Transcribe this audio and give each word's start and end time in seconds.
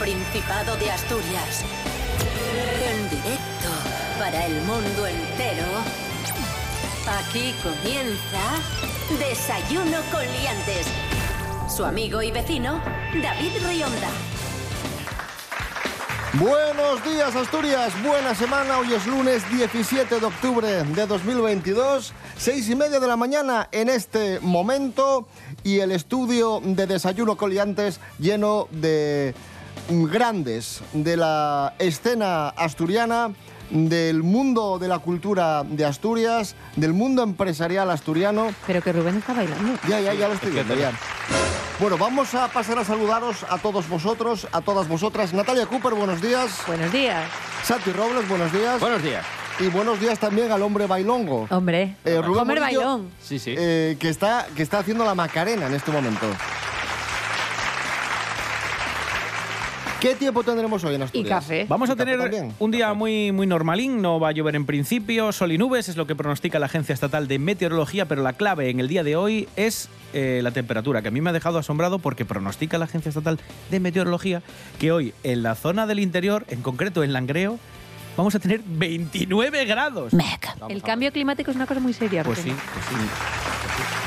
Principado 0.00 0.76
de 0.76 0.90
Asturias. 0.90 1.62
En 2.82 3.10
directo 3.10 3.68
para 4.18 4.46
el 4.46 4.54
mundo 4.62 5.06
entero. 5.06 5.66
Aquí 7.06 7.54
comienza 7.62 8.40
Desayuno 9.18 9.98
con 10.10 10.22
Liantes. 10.22 10.86
Su 11.68 11.84
amigo 11.84 12.22
y 12.22 12.30
vecino, 12.30 12.80
David 13.22 13.52
Rionda. 13.62 14.08
Buenos 16.34 17.04
días 17.04 17.36
Asturias, 17.36 17.92
buena 18.02 18.34
semana, 18.34 18.78
hoy 18.78 18.94
es 18.94 19.04
lunes 19.06 19.42
17 19.50 20.20
de 20.20 20.24
octubre 20.24 20.84
de 20.84 21.06
2022, 21.06 22.12
seis 22.38 22.68
y 22.70 22.76
media 22.76 23.00
de 23.00 23.08
la 23.08 23.16
mañana 23.16 23.68
en 23.72 23.88
este 23.88 24.38
momento 24.38 25.26
y 25.64 25.80
el 25.80 25.90
estudio 25.90 26.62
de 26.64 26.86
Desayuno 26.86 27.36
Coliantes 27.36 27.98
lleno 28.20 28.68
de 28.70 29.34
grandes 29.90 30.82
de 30.92 31.16
la 31.16 31.74
escena 31.78 32.48
asturiana, 32.50 33.32
del 33.70 34.22
mundo 34.22 34.78
de 34.78 34.88
la 34.88 34.98
cultura 34.98 35.62
de 35.64 35.84
Asturias, 35.84 36.56
del 36.76 36.92
mundo 36.92 37.22
empresarial 37.22 37.90
asturiano. 37.90 38.48
Pero 38.66 38.82
que 38.82 38.92
Rubén 38.92 39.18
está 39.18 39.32
bailando. 39.34 39.78
Ya, 39.88 40.00
ya, 40.00 40.12
ya 40.14 40.28
lo 40.28 40.34
estoy 40.34 40.50
viendo, 40.52 40.74
ya. 40.74 40.92
Bueno, 41.78 41.96
vamos 41.96 42.34
a 42.34 42.48
pasar 42.48 42.78
a 42.78 42.84
saludaros 42.84 43.44
a 43.48 43.58
todos 43.58 43.88
vosotros, 43.88 44.46
a 44.52 44.60
todas 44.60 44.86
vosotras. 44.88 45.32
Natalia 45.32 45.66
Cooper, 45.66 45.94
buenos 45.94 46.20
días. 46.20 46.50
Buenos 46.66 46.92
días. 46.92 47.24
Santi 47.62 47.92
Robles, 47.92 48.28
buenos 48.28 48.52
días. 48.52 48.80
Buenos 48.80 49.02
días. 49.02 49.24
Y 49.60 49.68
buenos 49.68 50.00
días 50.00 50.18
también 50.18 50.50
al 50.50 50.62
hombre 50.62 50.86
bailongo. 50.86 51.46
Hombre, 51.50 51.96
Eh, 52.04 52.20
Rubén 52.22 52.58
Bailón. 52.60 53.10
Sí, 53.22 53.38
sí. 53.38 53.54
eh, 53.56 53.96
que, 54.00 54.08
está, 54.08 54.46
que 54.56 54.62
está 54.62 54.78
haciendo 54.78 55.04
la 55.04 55.14
Macarena 55.14 55.66
en 55.66 55.74
este 55.74 55.90
momento. 55.90 56.26
¿Qué 60.00 60.14
tiempo 60.14 60.42
tendremos 60.42 60.82
hoy 60.84 60.94
en 60.94 61.02
Y 61.02 61.04
Asturias? 61.04 61.28
café. 61.28 61.66
Vamos 61.68 61.90
a 61.90 61.92
¿Y 61.92 61.96
tener 61.96 62.18
también? 62.18 62.54
un 62.58 62.70
día 62.70 62.94
muy, 62.94 63.32
muy 63.32 63.46
normalín, 63.46 64.00
no 64.00 64.18
va 64.18 64.28
a 64.28 64.32
llover 64.32 64.56
en 64.56 64.64
principio, 64.64 65.30
sol 65.32 65.52
y 65.52 65.58
nubes 65.58 65.88
es 65.90 65.96
lo 65.96 66.06
que 66.06 66.14
pronostica 66.16 66.58
la 66.58 66.66
Agencia 66.66 66.94
Estatal 66.94 67.28
de 67.28 67.38
Meteorología, 67.38 68.06
pero 68.06 68.22
la 68.22 68.32
clave 68.32 68.70
en 68.70 68.80
el 68.80 68.88
día 68.88 69.04
de 69.04 69.16
hoy 69.16 69.46
es 69.56 69.90
eh, 70.14 70.40
la 70.42 70.52
temperatura, 70.52 71.02
que 71.02 71.08
a 71.08 71.10
mí 71.10 71.20
me 71.20 71.30
ha 71.30 71.32
dejado 71.34 71.58
asombrado 71.58 71.98
porque 71.98 72.24
pronostica 72.24 72.78
la 72.78 72.86
Agencia 72.86 73.10
Estatal 73.10 73.38
de 73.70 73.80
Meteorología 73.80 74.42
que 74.78 74.90
hoy 74.90 75.12
en 75.22 75.42
la 75.42 75.54
zona 75.54 75.86
del 75.86 75.98
interior, 76.00 76.46
en 76.48 76.62
concreto 76.62 77.04
en 77.04 77.12
Langreo, 77.12 77.58
vamos 78.16 78.34
a 78.34 78.38
tener 78.38 78.62
29 78.64 79.66
grados. 79.66 80.12
Vamos 80.14 80.70
El 80.70 80.82
cambio 80.82 81.12
climático 81.12 81.50
es 81.50 81.56
una 81.56 81.66
cosa 81.66 81.80
muy 81.80 81.92
seria. 81.92 82.24
Pues 82.24 82.38
sí, 82.38 82.48
Rubén. 82.48 82.62
pues 82.72 82.84
sí. 82.86 83.99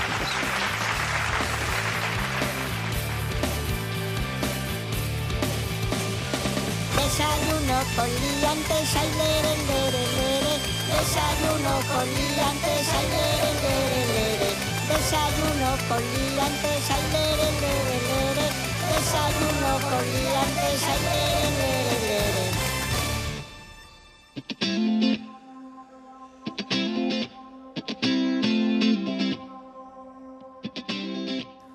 Con 7.96 8.10
liantes, 8.10 8.96
ay, 8.96 9.10
lere, 9.20 9.54
lere, 9.68 10.04
lere. 10.18 10.54
Desayuno 10.94 11.74
con 11.92 12.06
liantes, 12.18 12.88
ay, 12.98 13.08
lere, 13.14 13.52
lere, 13.64 14.02
lere. 14.14 14.50
Desayuno 14.90 15.70
con 15.88 16.02
liantes, 16.14 16.86
ay, 16.96 17.04
lere, 17.14 17.48
lere, 17.64 17.98
lere. 18.10 18.48
Desayuno 18.92 19.72
con 19.90 20.04
liantes, 20.16 20.82
ay, 20.92 21.00
lere, 21.08 21.48
lere, 21.60 21.96
lere. 22.06 22.46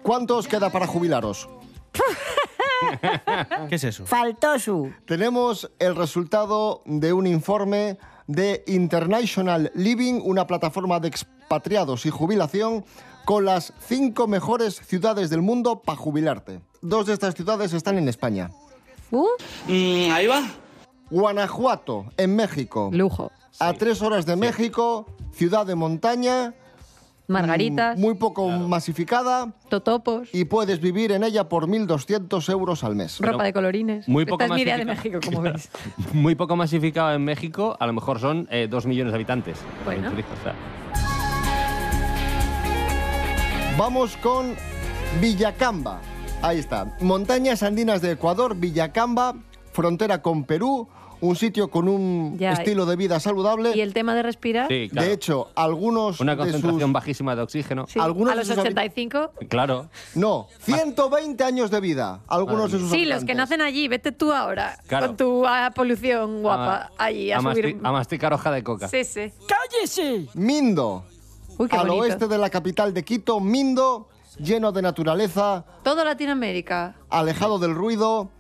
¿Cuánto 0.02 0.32
os 0.38 0.46
queda 0.48 0.70
para 0.70 0.86
jubilaros? 0.86 1.48
¿Qué 3.68 3.74
es 3.74 3.84
eso? 3.84 4.06
Faltó 4.06 4.58
su. 4.58 4.92
Tenemos 5.06 5.70
el 5.78 5.96
resultado 5.96 6.82
de 6.84 7.12
un 7.12 7.26
informe 7.26 7.98
de 8.26 8.62
International 8.66 9.72
Living, 9.74 10.20
una 10.24 10.46
plataforma 10.46 11.00
de 11.00 11.08
expatriados 11.08 12.06
y 12.06 12.10
jubilación, 12.10 12.84
con 13.24 13.44
las 13.44 13.72
cinco 13.80 14.26
mejores 14.26 14.76
ciudades 14.76 15.30
del 15.30 15.42
mundo 15.42 15.82
para 15.82 15.98
jubilarte. 15.98 16.60
Dos 16.80 17.06
de 17.06 17.14
estas 17.14 17.34
ciudades 17.34 17.72
están 17.72 17.98
en 17.98 18.08
España. 18.08 18.50
Uh, 19.10 19.26
ahí 20.12 20.26
va. 20.26 20.42
Guanajuato, 21.10 22.06
en 22.16 22.36
México. 22.36 22.90
lujo. 22.92 23.30
A 23.60 23.72
tres 23.72 24.02
horas 24.02 24.24
de 24.24 24.36
México, 24.36 25.06
ciudad 25.32 25.66
de 25.66 25.74
montaña, 25.74 26.54
Margaritas, 27.28 27.98
mm, 27.98 28.00
muy 28.00 28.14
poco 28.14 28.48
masificada 28.48 29.52
totopos, 29.68 30.30
y 30.32 30.46
puedes 30.46 30.80
vivir 30.80 31.12
en 31.12 31.22
ella 31.24 31.48
por 31.48 31.68
1.200 31.68 32.48
euros 32.48 32.84
al 32.84 32.96
mes. 32.96 33.20
ropa 33.20 33.44
de 33.44 33.52
colorines. 33.52 34.08
muy 34.08 34.22
Esta 34.22 34.30
poco 34.30 34.44
es 34.44 34.50
mi 34.50 34.62
idea 34.62 34.78
de. 34.78 34.86
México, 34.86 35.18
como 35.22 35.42
veis. 35.42 35.68
Muy 36.14 36.34
poco 36.34 36.56
masificado 36.56 37.12
en 37.12 37.22
México, 37.22 37.76
a 37.78 37.86
lo 37.86 37.92
mejor 37.92 38.18
son 38.18 38.48
eh, 38.50 38.66
dos 38.70 38.86
millones 38.86 39.12
de 39.12 39.16
habitantes. 39.16 39.58
Bueno. 39.84 40.10
Vamos 43.76 44.16
con 44.16 44.54
Villacamba. 45.20 46.00
Ahí 46.40 46.58
está. 46.58 46.96
Montañas 47.00 47.62
andinas 47.62 48.00
de 48.00 48.12
Ecuador, 48.12 48.56
Villacamba, 48.56 49.34
frontera 49.72 50.22
con 50.22 50.44
Perú, 50.44 50.88
un 51.20 51.36
sitio 51.36 51.68
con 51.68 51.88
un 51.88 52.36
Ya. 52.38 52.52
estilo 52.52 52.86
de 52.86 52.96
vida 52.96 53.18
saludable. 53.20 53.72
Y 53.76 53.80
el 53.80 53.92
tema 53.92 54.14
de 54.14 54.22
respirar. 54.22 54.68
sí, 54.68 54.88
claro. 54.90 55.06
De 55.08 55.14
hecho, 55.14 55.48
algunos 55.54 56.20
Una 56.20 56.32
de 56.32 56.38
concentración 56.38 56.80
sus... 56.80 56.92
bajísima 56.92 57.34
de 57.36 57.42
oxígeno. 57.42 57.86
Sí, 57.88 57.98
algunos 57.98 58.32
a 58.32 58.36
de 58.36 58.38
los 58.40 58.48
sus 58.48 58.56
habi- 58.56 58.60
85. 58.60 59.32
Claro. 59.48 59.88
No, 60.14 60.46
120 60.60 61.42
años 61.44 61.70
de 61.70 61.80
vida, 61.80 62.20
algunos 62.28 62.70
de 62.72 62.78
sus 62.78 62.90
Sí, 62.90 62.98
los 63.04 63.24
que 63.24 63.32
habitantes. 63.32 63.36
nacen 63.36 63.60
allí, 63.62 63.88
vete 63.88 64.12
tú 64.12 64.32
ahora. 64.32 64.78
Claro. 64.86 65.08
Con 65.08 65.16
tu 65.16 65.46
ah, 65.46 65.70
polución 65.74 66.42
guapa. 66.42 66.90
allí, 66.98 67.32
a, 67.32 67.38
a, 67.38 67.40
subir. 67.40 67.76
masti- 67.76 67.80
a 67.86 67.92
masticar 67.92 68.32
hoja 68.32 68.50
de 68.50 68.62
coca. 68.62 68.88
Sí, 68.88 69.04
sí. 69.04 69.32
Mindo, 70.34 71.04
Uy, 71.58 71.68
qué 71.68 71.76
al 71.76 71.86
bonito. 71.88 72.02
oeste 72.02 72.28
de 72.28 72.38
la 72.38 72.50
capital 72.50 72.94
de 72.94 73.02
Quito, 73.04 73.40
Mindo, 73.40 74.08
lleno 74.38 74.72
de 74.72 74.82
naturaleza, 74.82 75.64
Todo 75.82 76.04
Latinoamérica. 76.04 76.94
alejado 77.10 77.58
del 77.58 77.74
ruido, 77.74 78.30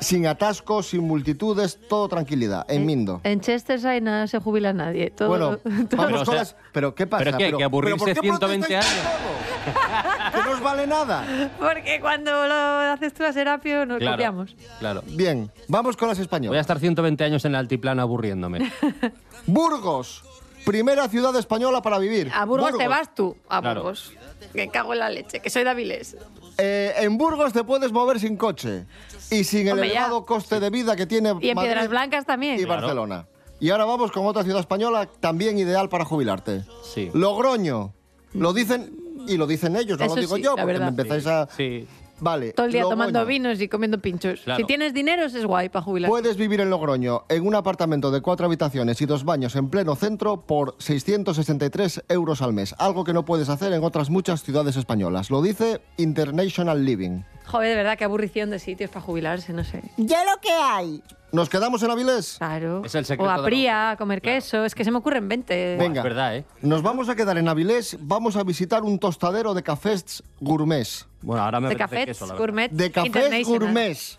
sin 0.00 0.26
atascos, 0.26 0.86
sin 0.88 1.02
multitudes, 1.02 1.78
todo 1.88 2.08
tranquilidad, 2.08 2.64
en 2.68 2.86
Mindo. 2.86 3.20
En 3.24 3.40
Chester 3.40 3.80
no 4.02 4.26
se 4.26 4.38
jubila 4.38 4.72
nadie. 4.72 5.10
Todo, 5.10 5.28
Bueno, 5.28 5.56
todo- 5.58 5.70
vamos 5.74 5.88
Pero, 5.90 6.06
o 6.06 6.24
con 6.24 6.26
sea, 6.26 6.34
las... 6.34 6.56
¿Pero 6.72 6.94
qué 6.94 7.06
pasa? 7.06 7.24
¿pero 7.24 7.38
qué? 7.38 7.52
¿Que 7.56 7.64
aburrirse 7.64 7.98
¿por 7.98 8.08
qué 8.14 8.20
120 8.20 8.66
protestáis 8.66 9.02
todo? 9.02 9.38
¿Que 10.34 10.42
no 10.48 10.50
os 10.54 10.60
vale 10.62 10.86
nada? 10.86 11.50
Porque 11.58 12.00
cuando 12.00 12.30
lo 12.46 12.54
haces 12.54 13.12
tú 13.12 13.24
a 13.24 13.32
Serapio 13.32 13.84
nos 13.86 13.98
Claro. 13.98 14.16
copiamos. 14.16 14.56
Claro. 14.78 15.02
Bien, 15.06 15.50
vamos 15.68 15.96
con 15.96 16.08
las 16.08 16.16
Voy 16.18 16.22
a 16.22 16.24
españolas. 16.24 16.60
estar 16.60 16.78
120 16.78 17.24
años 17.24 17.44
en 17.44 17.52
el 17.52 17.56
altiplano 17.56 18.00
aburriéndome. 18.02 18.70
Burgos, 19.46 20.24
primera 20.64 21.08
ciudad 21.08 21.34
española 21.36 21.82
para 21.82 21.98
vivir. 21.98 22.30
A 22.34 22.44
Burgos, 22.44 22.76
te 22.76 22.88
vas 22.88 23.14
tú. 23.14 23.36
A 23.48 23.60
Claro. 23.60 23.82
Burgos. 23.82 24.12
Que 24.52 24.68
cago 24.68 24.92
en 24.92 25.00
la 25.00 25.10
leche, 25.10 25.40
que 25.40 25.50
soy 25.50 25.64
de 25.64 25.70
Avilés. 25.70 26.16
Eh, 26.58 26.92
en 26.98 27.16
Burgos 27.16 27.52
te 27.52 27.62
puedes 27.62 27.92
mover 27.92 28.18
sin 28.18 28.36
coche 28.36 28.84
y 29.30 29.44
sin 29.44 29.68
el 29.68 29.74
Hombre, 29.74 29.88
ya. 29.88 30.00
elevado 30.00 30.26
coste 30.26 30.58
de 30.58 30.70
vida 30.70 30.96
que 30.96 31.06
tiene 31.06 31.28
Y 31.40 31.50
en 31.50 31.54
Madrid 31.54 31.70
Piedras 31.70 31.88
Blancas 31.88 32.26
también. 32.26 32.58
y 32.58 32.64
Barcelona. 32.64 33.26
Y 33.60 33.70
ahora 33.70 33.84
vamos 33.84 34.10
con 34.12 34.26
otra 34.26 34.42
ciudad 34.42 34.60
española 34.60 35.08
también 35.20 35.56
ideal 35.58 35.88
para 35.88 36.04
jubilarte. 36.04 36.64
Sí. 36.82 37.10
Logroño. 37.14 37.92
Lo 38.32 38.52
dicen 38.52 38.92
y 39.28 39.36
lo 39.36 39.46
dicen 39.46 39.76
ellos, 39.76 39.98
no 39.98 40.04
Eso 40.06 40.14
lo 40.16 40.20
digo 40.20 40.36
sí, 40.36 40.42
yo, 40.42 40.56
la 40.56 40.62
porque 40.62 40.78
me 40.78 40.84
verdad. 40.84 40.88
empezáis 40.88 41.26
a... 41.26 41.48
Sí. 41.56 41.86
Vale. 42.20 42.52
Todo 42.52 42.66
el 42.66 42.72
día 42.72 42.82
Logroño. 42.82 43.06
tomando 43.06 43.26
vinos 43.26 43.60
y 43.60 43.68
comiendo 43.68 43.98
pinchos. 43.98 44.40
Claro. 44.40 44.58
Si 44.58 44.64
tienes 44.64 44.94
dinero, 44.94 45.24
es 45.24 45.44
guay 45.44 45.68
para 45.68 45.82
jubilar. 45.82 46.10
Puedes 46.10 46.36
vivir 46.36 46.60
en 46.60 46.70
Logroño 46.70 47.24
en 47.28 47.46
un 47.46 47.54
apartamento 47.54 48.10
de 48.10 48.20
cuatro 48.20 48.46
habitaciones 48.46 49.00
y 49.00 49.06
dos 49.06 49.24
baños 49.24 49.54
en 49.56 49.68
pleno 49.68 49.94
centro 49.96 50.40
por 50.42 50.74
663 50.78 52.04
euros 52.08 52.42
al 52.42 52.52
mes, 52.52 52.74
algo 52.78 53.04
que 53.04 53.12
no 53.12 53.24
puedes 53.24 53.48
hacer 53.48 53.72
en 53.72 53.84
otras 53.84 54.10
muchas 54.10 54.42
ciudades 54.42 54.76
españolas. 54.76 55.30
Lo 55.30 55.42
dice 55.42 55.80
International 55.96 56.84
Living. 56.84 57.22
Joder, 57.46 57.70
de 57.70 57.76
verdad, 57.76 57.96
qué 57.96 58.04
aburrición 58.04 58.50
de 58.50 58.58
sitios 58.58 58.90
para 58.90 59.00
jubilarse, 59.00 59.52
no 59.52 59.64
sé. 59.64 59.82
Ya 59.96 60.24
lo 60.24 60.38
que 60.40 60.50
hay. 60.52 61.02
¿Nos 61.30 61.50
quedamos 61.50 61.82
en 61.82 61.90
Avilés? 61.90 62.36
Claro. 62.38 62.82
Es 62.84 62.94
el 62.94 63.04
secreto 63.04 63.30
o 63.30 63.32
a 63.32 63.44
Pría, 63.44 63.90
a 63.90 63.96
comer 63.96 64.22
queso. 64.22 64.64
Es 64.64 64.74
que 64.74 64.82
se 64.82 64.90
me 64.90 64.98
ocurren 64.98 65.28
20. 65.28 65.76
Venga. 65.76 66.00
Es 66.00 66.04
verdad, 66.04 66.36
¿eh? 66.36 66.44
Nos 66.62 66.82
vamos 66.82 67.08
a 67.08 67.16
quedar 67.16 67.36
en 67.36 67.48
Avilés, 67.48 67.98
vamos 68.00 68.36
a 68.36 68.44
visitar 68.44 68.82
un 68.82 68.98
tostadero 68.98 69.52
de 69.52 69.62
cafés 69.62 70.22
gourmets. 70.40 71.06
Bueno, 71.20 71.42
ahora 71.42 71.60
me 71.60 71.68
De 71.68 71.76
cafés, 71.76 72.06
queso, 72.06 72.26
la 72.26 72.34
gourmet, 72.34 72.70
De 72.70 72.90
cafés 72.90 73.46
gourmets. 73.46 74.18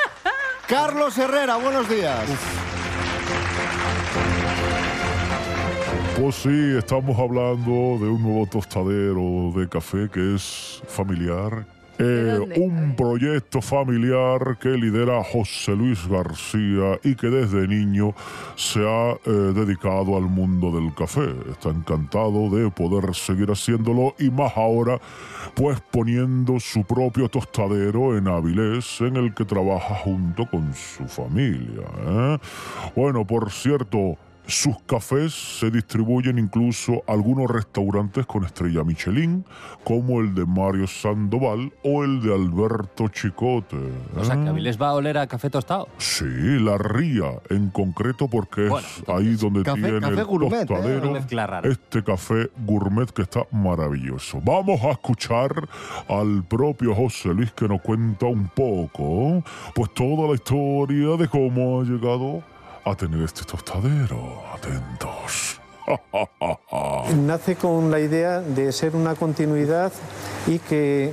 Carlos 0.68 1.16
Herrera, 1.16 1.56
buenos 1.56 1.88
días. 1.88 2.28
Pues 6.20 6.36
sí, 6.36 6.76
estamos 6.78 7.18
hablando 7.18 7.98
de 7.98 8.08
un 8.08 8.22
nuevo 8.22 8.46
tostadero 8.46 9.52
de 9.54 9.68
café 9.68 10.08
que 10.08 10.36
es 10.36 10.82
familiar, 10.86 11.66
¿De 11.66 11.73
Eh, 11.98 12.40
un 12.56 12.96
proyecto 12.96 13.62
familiar 13.62 14.58
que 14.60 14.70
lidera 14.70 15.22
José 15.22 15.76
Luis 15.76 16.06
García 16.08 16.98
y 17.04 17.14
que 17.14 17.28
desde 17.28 17.68
niño 17.68 18.14
se 18.56 18.80
ha 18.80 19.12
eh, 19.12 19.30
dedicado 19.30 20.16
al 20.16 20.24
mundo 20.24 20.72
del 20.72 20.92
café. 20.94 21.32
Está 21.50 21.68
encantado 21.68 22.50
de 22.50 22.68
poder 22.70 23.14
seguir 23.14 23.48
haciéndolo 23.48 24.14
y 24.18 24.28
más 24.30 24.56
ahora, 24.56 25.00
pues 25.54 25.80
poniendo 25.92 26.58
su 26.58 26.82
propio 26.82 27.28
tostadero 27.28 28.18
en 28.18 28.26
Avilés, 28.26 29.00
en 29.00 29.16
el 29.16 29.32
que 29.32 29.44
trabaja 29.44 29.94
junto 29.94 30.46
con 30.46 30.74
su 30.74 31.04
familia. 31.06 31.86
¿eh? 32.06 32.38
Bueno, 32.96 33.24
por 33.24 33.52
cierto. 33.52 34.16
Sus 34.46 34.76
cafés 34.84 35.32
se 35.32 35.70
distribuyen 35.70 36.38
incluso 36.38 37.02
a 37.08 37.12
algunos 37.12 37.50
restaurantes 37.50 38.26
con 38.26 38.44
estrella 38.44 38.84
Michelin, 38.84 39.42
como 39.84 40.20
el 40.20 40.34
de 40.34 40.44
Mario 40.44 40.86
Sandoval 40.86 41.72
o 41.82 42.04
el 42.04 42.20
de 42.20 42.34
Alberto 42.34 43.08
Chicote. 43.08 43.78
O 44.14 44.22
sea, 44.22 44.36
que 44.36 44.42
¿eh? 44.44 44.48
Avilés 44.50 44.80
va 44.80 44.88
a 44.88 44.94
oler 44.94 45.16
a 45.16 45.26
café 45.26 45.48
tostado. 45.48 45.88
Sí, 45.96 46.24
la 46.60 46.76
ría 46.76 47.40
en 47.48 47.70
concreto 47.70 48.28
porque 48.28 48.68
Bueno, 48.68 48.86
es 48.86 49.08
ahí 49.08 49.34
donde 49.36 49.62
café- 49.62 49.80
tiene 49.80 50.00
café 50.00 50.20
el 50.20 50.24
gourmet, 50.26 50.62
¿eh? 50.62 50.66
tostadero 50.66 51.16
este 51.64 52.04
café 52.04 52.50
gourmet 52.66 53.10
que 53.10 53.22
está 53.22 53.46
maravilloso. 53.50 54.40
Vamos 54.44 54.82
a 54.82 54.90
escuchar 54.90 55.68
al 56.08 56.44
propio 56.44 56.94
José 56.94 57.30
Luis 57.32 57.50
que 57.52 57.66
nos 57.66 57.80
cuenta 57.80 58.26
un 58.26 58.48
poco, 58.48 59.42
pues 59.74 59.94
toda 59.94 60.28
la 60.28 60.34
historia 60.34 61.16
de 61.16 61.28
cómo 61.28 61.80
ha 61.80 61.84
llegado 61.84 62.42
a 62.84 62.94
tener 62.94 63.22
este 63.22 63.44
tostadero. 63.44 64.42
Atentos. 64.52 65.60
Nace 67.26 67.56
con 67.56 67.90
la 67.90 68.00
idea 68.00 68.40
de 68.40 68.72
ser 68.72 68.96
una 68.96 69.14
continuidad 69.14 69.92
y 70.46 70.58
que 70.58 71.12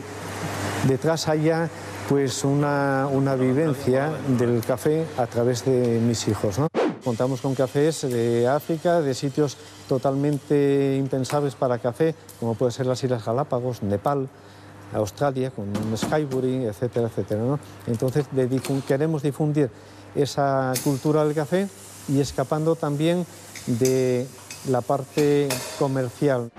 detrás 0.88 1.28
haya 1.28 1.70
pues 2.10 2.44
una, 2.44 3.08
una 3.12 3.36
vivencia 3.36 4.12
del 4.38 4.62
café 4.66 5.06
a 5.18 5.28
través 5.28 5.66
de 5.66 6.00
mis 6.00 6.28
hijos. 6.28 6.58
Contamos 7.04 7.42
con 7.42 7.56
cafés 7.56 8.02
de 8.02 8.48
África, 8.48 9.02
de 9.02 9.14
sitios 9.14 9.58
totalmente 9.88 10.98
impensables 10.98 11.56
para 11.56 11.80
café, 11.80 12.14
como 12.40 12.56
puede 12.56 12.72
ser 12.72 12.86
las 12.86 13.04
Islas 13.04 13.26
Galápagos, 13.26 13.82
Nepal, 13.82 14.30
Australia, 14.94 15.52
con 15.52 15.68
Skybury, 15.96 16.66
etcétera, 16.66 17.08
etcétera. 17.08 17.58
Entonces 17.88 18.26
queremos 18.88 19.24
difundir 19.24 19.70
esa 20.16 20.74
cultura 20.84 21.26
del 21.26 21.34
café 21.36 21.68
y 22.08 22.20
escapando 22.20 22.76
también 22.76 23.26
de 23.68 24.28
la 24.70 24.82
parte 24.82 25.48
comercial. 25.80 26.52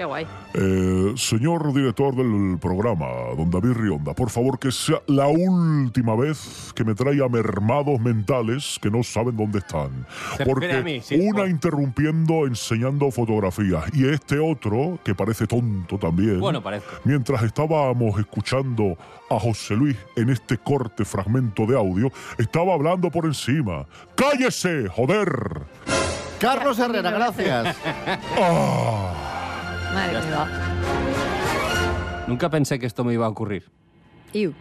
Qué 0.00 0.06
guay. 0.06 0.26
Eh, 0.54 1.12
señor 1.18 1.74
director 1.74 2.16
del 2.16 2.58
programa, 2.58 3.04
don 3.36 3.50
David 3.50 3.72
Rionda, 3.72 4.14
por 4.14 4.30
favor 4.30 4.58
que 4.58 4.72
sea 4.72 5.02
la 5.08 5.26
última 5.26 6.16
vez 6.16 6.72
que 6.74 6.84
me 6.84 6.94
traiga 6.94 7.28
mermados 7.28 8.00
mentales 8.00 8.78
que 8.80 8.90
no 8.90 9.02
saben 9.02 9.36
dónde 9.36 9.58
están. 9.58 10.06
Se 10.38 10.46
Porque 10.46 10.82
mí, 10.82 11.02
sí, 11.02 11.16
una 11.20 11.40
por- 11.40 11.48
interrumpiendo 11.50 12.46
enseñando 12.46 13.10
fotografías 13.10 13.84
y 13.92 14.08
este 14.08 14.38
otro, 14.38 14.98
que 15.04 15.14
parece 15.14 15.46
tonto 15.46 15.98
también, 15.98 16.40
Bueno, 16.40 16.62
parece. 16.62 16.86
mientras 17.04 17.42
estábamos 17.42 18.18
escuchando 18.18 18.96
a 19.28 19.38
José 19.38 19.74
Luis 19.76 19.98
en 20.16 20.30
este 20.30 20.56
corte 20.56 21.04
fragmento 21.04 21.66
de 21.66 21.76
audio, 21.76 22.10
estaba 22.38 22.72
hablando 22.72 23.10
por 23.10 23.26
encima. 23.26 23.84
¡Cállese, 24.14 24.88
joder! 24.88 25.28
Carlos 26.38 26.78
Herrera, 26.78 27.10
gracias. 27.10 27.76
Madre 29.94 30.20
mía. 30.22 30.48
Nunca 32.26 32.48
pensé 32.48 32.78
que 32.78 32.86
esto 32.86 33.04
me 33.04 33.12
iba 33.12 33.26
a 33.26 33.28
ocurrir. 33.28 33.70
Iu. 34.32 34.54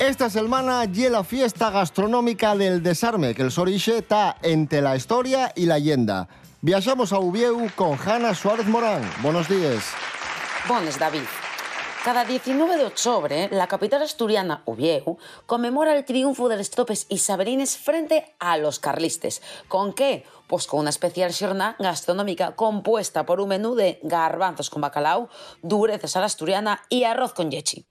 Esta 0.00 0.28
setmana 0.28 0.84
lle 0.84 1.08
la 1.08 1.24
fiesta 1.24 1.70
gastronómica 1.70 2.54
del 2.56 2.82
desarme, 2.82 3.34
que 3.34 3.42
el 3.42 3.50
Sorixe 3.50 3.98
está 3.98 4.36
entre 4.42 4.82
la 4.82 4.96
historia 4.96 5.52
y 5.54 5.66
la 5.66 5.78
leyenda. 5.78 6.28
Viajamos 6.60 7.12
a 7.12 7.18
Ubieu 7.18 7.70
con 7.74 7.96
Hanna 7.98 8.34
Suárez 8.34 8.66
Morán. 8.66 9.02
Buenos 9.22 9.48
días. 9.48 9.84
Bones, 10.68 10.98
David. 10.98 11.24
Cada 12.04 12.24
19 12.26 12.76
de 12.76 12.84
octubre, 12.84 13.48
la 13.50 13.66
capital 13.66 14.02
asturiana, 14.02 14.62
Ubieu, 14.66 15.16
conmemora 15.46 15.96
el 15.96 16.04
triunfo 16.04 16.50
de 16.50 16.58
las 16.58 16.68
tropes 16.68 17.06
isabelines 17.08 17.78
frente 17.78 18.34
a 18.38 18.58
los 18.58 18.78
carlistes. 18.78 19.40
¿Con 19.68 19.94
qué? 19.94 20.26
Pues 20.54 20.68
con 20.68 20.78
una 20.78 20.90
especial 20.90 21.34
jornada 21.34 21.74
gastronómica 21.80 22.54
compuesta 22.54 23.26
por 23.26 23.40
un 23.40 23.48
menú 23.48 23.74
de 23.74 23.98
garbanzos 24.04 24.70
con 24.70 24.82
bacalao, 24.82 25.28
dureces 25.62 26.14
a 26.14 26.24
asturiana 26.24 26.80
y 26.88 27.02
arroz 27.02 27.32
con 27.32 27.50
yechi. 27.50 27.88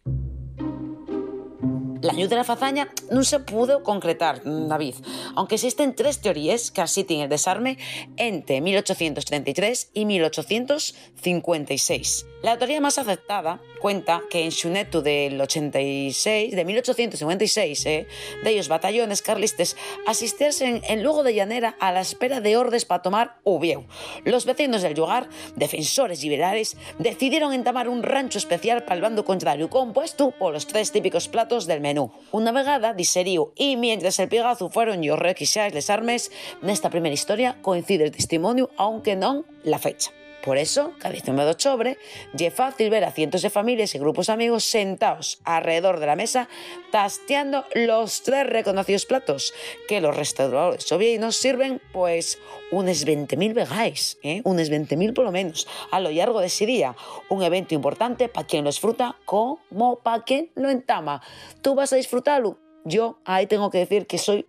La 2.03 2.11
luz 2.11 2.27
de 2.27 2.35
la 2.35 2.44
fazaña 2.44 2.89
no 3.11 3.23
se 3.23 3.39
pudo 3.39 3.81
concretar, 3.81 4.41
David, 4.44 4.95
aunque 5.35 5.55
existen 5.55 5.95
tres 5.95 6.19
teorías 6.19 6.69
que 6.69 6.81
así 6.81 7.05
tienen 7.05 7.23
el 7.23 7.29
desarme 7.29 7.77
entre 8.17 8.59
1833 8.59 9.91
y 9.94 10.03
1856. 10.03 12.25
La 12.44 12.57
teoría 12.57 12.81
más 12.81 12.97
aceptada 12.97 13.61
cuenta 13.79 14.21
que 14.29 14.44
en 14.44 14.51
Xunetu 14.51 15.01
del 15.01 15.39
86, 15.39 16.53
de 16.53 16.65
1856, 16.65 17.85
eh, 17.85 18.07
de 18.44 18.50
ellos 18.50 18.67
batallones 18.67 19.21
carlistes 19.21 19.77
asistiesen 20.05 20.81
en 20.89 21.03
Lugo 21.03 21.23
de 21.23 21.33
Llanera 21.33 21.77
a 21.79 21.94
la 21.94 22.01
espera 22.01 22.41
de 22.41 22.57
órdenes 22.57 22.83
para 22.83 23.01
tomar 23.01 23.38
Ubieu. 23.45 23.85
Los 24.25 24.45
vecinos 24.45 24.81
del 24.81 24.94
lugar, 24.94 25.29
defensores 25.55 26.21
liberales, 26.21 26.75
decidieron 27.00 27.53
entamar 27.53 27.88
un 27.88 28.03
rancho 28.03 28.39
especial 28.39 28.83
para 28.83 28.95
el 28.95 29.01
bando 29.01 29.23
contrario, 29.23 29.69
compuesto 29.69 30.31
por 30.31 30.51
los 30.51 30.67
tres 30.67 30.91
típicos 30.91 31.29
platos 31.29 31.65
del 31.65 31.79
menú. 31.94 32.12
Vegada 32.54 32.94
diseriu 32.94 33.54
y 33.56 33.78
mientras 33.78 34.19
el 34.19 34.30
Pigazu 34.30 34.69
fueron 34.69 35.01
yo 35.01 35.16
requixáis 35.16 35.74
les 35.74 35.90
armes, 35.90 36.31
nesta 36.62 36.90
primera 36.90 37.13
historia 37.13 37.57
coincide 37.62 38.04
el 38.06 38.12
testimonio, 38.12 38.69
aunque 38.78 39.16
non 39.16 39.45
la 39.63 39.78
fecha. 39.78 40.23
Por 40.44 40.57
eso, 40.57 40.92
cada 41.00 41.13
19 41.13 41.45
de 41.45 41.51
octubre, 41.51 41.98
lle 42.36 42.51
fácil 42.51 42.92
ver 42.92 43.07
a 43.07 43.16
cientos 43.16 43.42
de 43.42 43.50
familias 43.50 43.95
y 43.95 43.98
grupos 43.98 44.28
amigos 44.28 44.68
sentados 44.68 45.40
alrededor 45.45 46.04
de 46.04 46.06
la 46.06 46.18
mesa 46.19 46.50
tasteando 46.92 47.63
los 47.74 48.24
tres 48.24 48.45
reconocidos 48.48 49.06
platos 49.06 49.54
que 49.88 50.01
los 50.01 50.18
restauradores 50.18 50.92
ovienos 50.92 51.38
sirven, 51.38 51.80
pues, 51.94 52.40
unes 52.72 53.07
20.000 53.07 53.54
vegáis, 53.54 54.18
¿eh? 54.22 54.42
unes 54.44 54.69
20.000 54.69 55.13
por 55.13 55.24
lo 55.24 55.31
menos, 55.31 55.66
a 55.92 56.01
lo 56.01 56.12
largo 56.12 56.42
de 56.42 56.48
ese 56.48 56.66
día. 56.66 56.94
Un 57.29 57.41
evento 57.41 57.74
importante 57.74 58.27
para 58.27 58.46
quien 58.46 58.65
lo 58.65 58.70
disfruta 58.70 59.15
como 59.24 60.00
para 60.03 60.25
quien 60.25 60.51
lo 60.56 60.70
entama. 60.70 61.22
¿Tú 61.62 61.74
vas 61.74 61.94
a 61.94 61.96
disfrutarlo? 61.96 62.60
Yo 62.84 63.17
ahí 63.24 63.48
tengo 63.48 63.70
que 63.70 63.77
decir 63.77 64.08
que 64.08 64.17
soy 64.17 64.46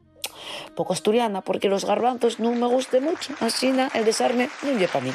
poco 0.75 0.93
asturiana 0.93 1.43
porque 1.43 1.69
los 1.69 1.85
garbanzos 1.85 2.41
no 2.41 2.51
me 2.51 2.67
gustan 2.67 3.05
mucho. 3.05 3.33
Así 3.39 3.71
na, 3.71 3.93
el 3.95 4.05
desarme 4.05 4.51
no 4.65 4.71
es 4.71 4.91
para 4.91 5.05
mí. 5.05 5.13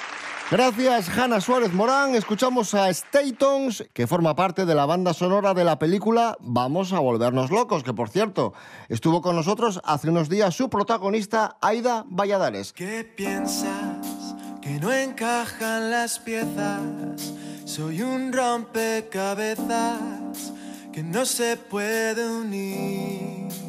Gracias, 0.51 1.09
Hanna 1.09 1.41
Suárez 1.41 1.73
Morán. 1.73 2.15
Escuchamos 2.15 2.73
a 2.73 2.91
Statons, 2.91 3.83
que 3.93 4.07
forma 4.07 4.35
parte 4.35 4.65
de 4.65 4.73
la 4.73 4.87
banda 4.87 5.13
sonora 5.13 5.53
de 5.53 5.63
la 5.63 5.77
película 5.77 6.35
Vamos 6.39 6.91
a 6.91 6.97
volvernos 6.97 7.51
locos, 7.51 7.83
que 7.83 7.93
por 7.93 8.09
cierto, 8.09 8.55
estuvo 8.87 9.21
con 9.21 9.35
nosotros 9.35 9.79
hace 9.83 10.09
unos 10.09 10.27
días 10.27 10.55
su 10.55 10.67
protagonista, 10.67 11.57
Aida 11.61 12.03
Valladares. 12.09 12.73
¿Qué 12.73 13.03
piensas? 13.03 14.35
Que 14.59 14.79
no 14.79 14.91
encajan 14.91 15.91
las 15.91 16.17
piezas. 16.17 16.81
Soy 17.65 18.01
un 18.01 18.33
rompecabezas 18.33 19.99
que 20.91 21.03
no 21.03 21.25
se 21.25 21.57
puede 21.57 22.27
unir. 22.27 23.68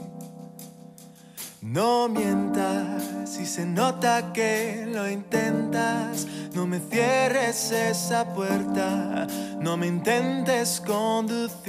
No 1.63 2.09
mientas 2.09 3.03
si 3.27 3.45
se 3.45 3.67
nota 3.67 4.33
que 4.33 4.87
lo 4.89 5.09
intentas. 5.11 6.27
No 6.55 6.67
me 6.67 6.81
cierres 6.81 7.71
esa 7.71 8.25
puerta. 8.33 9.27
No 9.61 9.77
me 9.77 9.87
intentes 9.87 10.81
conducir. 10.81 11.61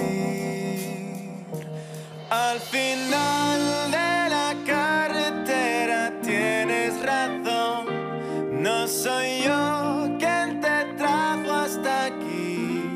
Al 2.29 2.60
final 2.62 3.91
de 3.91 4.29
la 4.29 4.55
carretera 4.65 6.13
tienes 6.21 7.01
razón. 7.01 8.63
No 8.63 8.88
soy 8.88 9.41
yo 9.43 10.17
quien 10.17 10.62
te 10.62 10.86
trajo 10.98 11.51
hasta 11.51 12.05
aquí. 12.05 12.88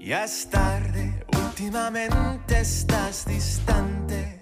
Ya 0.00 0.24
es 0.24 0.48
tarde, 0.48 1.24
últimamente 1.32 2.60
estás 2.60 3.24
distante. 3.26 4.39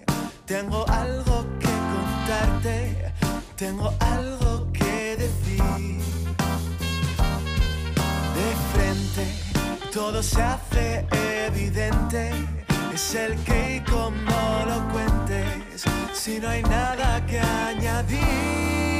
Tengo 0.49 0.83
algo 0.89 1.45
que 1.59 1.67
contarte, 1.67 3.13
tengo 3.55 3.93
algo 3.99 4.67
que 4.73 5.15
decir. 5.15 5.61
De 8.33 8.49
frente, 8.73 9.27
todo 9.93 10.23
se 10.23 10.41
hace 10.41 11.05
evidente. 11.45 12.31
Es 12.91 13.13
el 13.13 13.35
que 13.43 13.75
y 13.75 13.79
como 13.91 14.65
lo 14.65 14.91
cuentes, 14.91 15.83
si 16.13 16.39
no 16.39 16.49
hay 16.49 16.63
nada 16.63 17.23
que 17.27 17.39
añadir. 17.39 18.98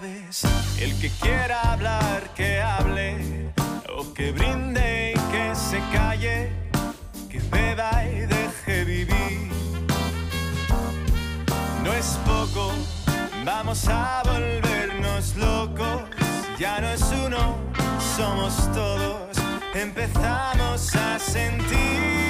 El 0.00 0.96
que 1.00 1.10
quiera 1.20 1.72
hablar, 1.72 2.32
que 2.36 2.60
hable, 2.60 3.50
o 3.96 4.14
que 4.14 4.30
brinde 4.30 5.14
y 5.16 5.32
que 5.32 5.54
se 5.56 5.80
calle, 5.92 6.52
que 7.28 7.40
beba 7.40 8.04
y 8.04 8.20
deje 8.20 8.84
vivir. 8.84 9.50
No 11.82 11.92
es 11.92 12.16
poco, 12.24 12.72
vamos 13.44 13.88
a 13.88 14.22
volvernos 14.24 15.34
locos, 15.34 16.02
ya 16.60 16.80
no 16.80 16.88
es 16.90 17.02
uno, 17.26 17.58
somos 18.16 18.54
todos, 18.72 19.36
empezamos 19.74 20.94
a 20.94 21.18
sentir 21.18 22.27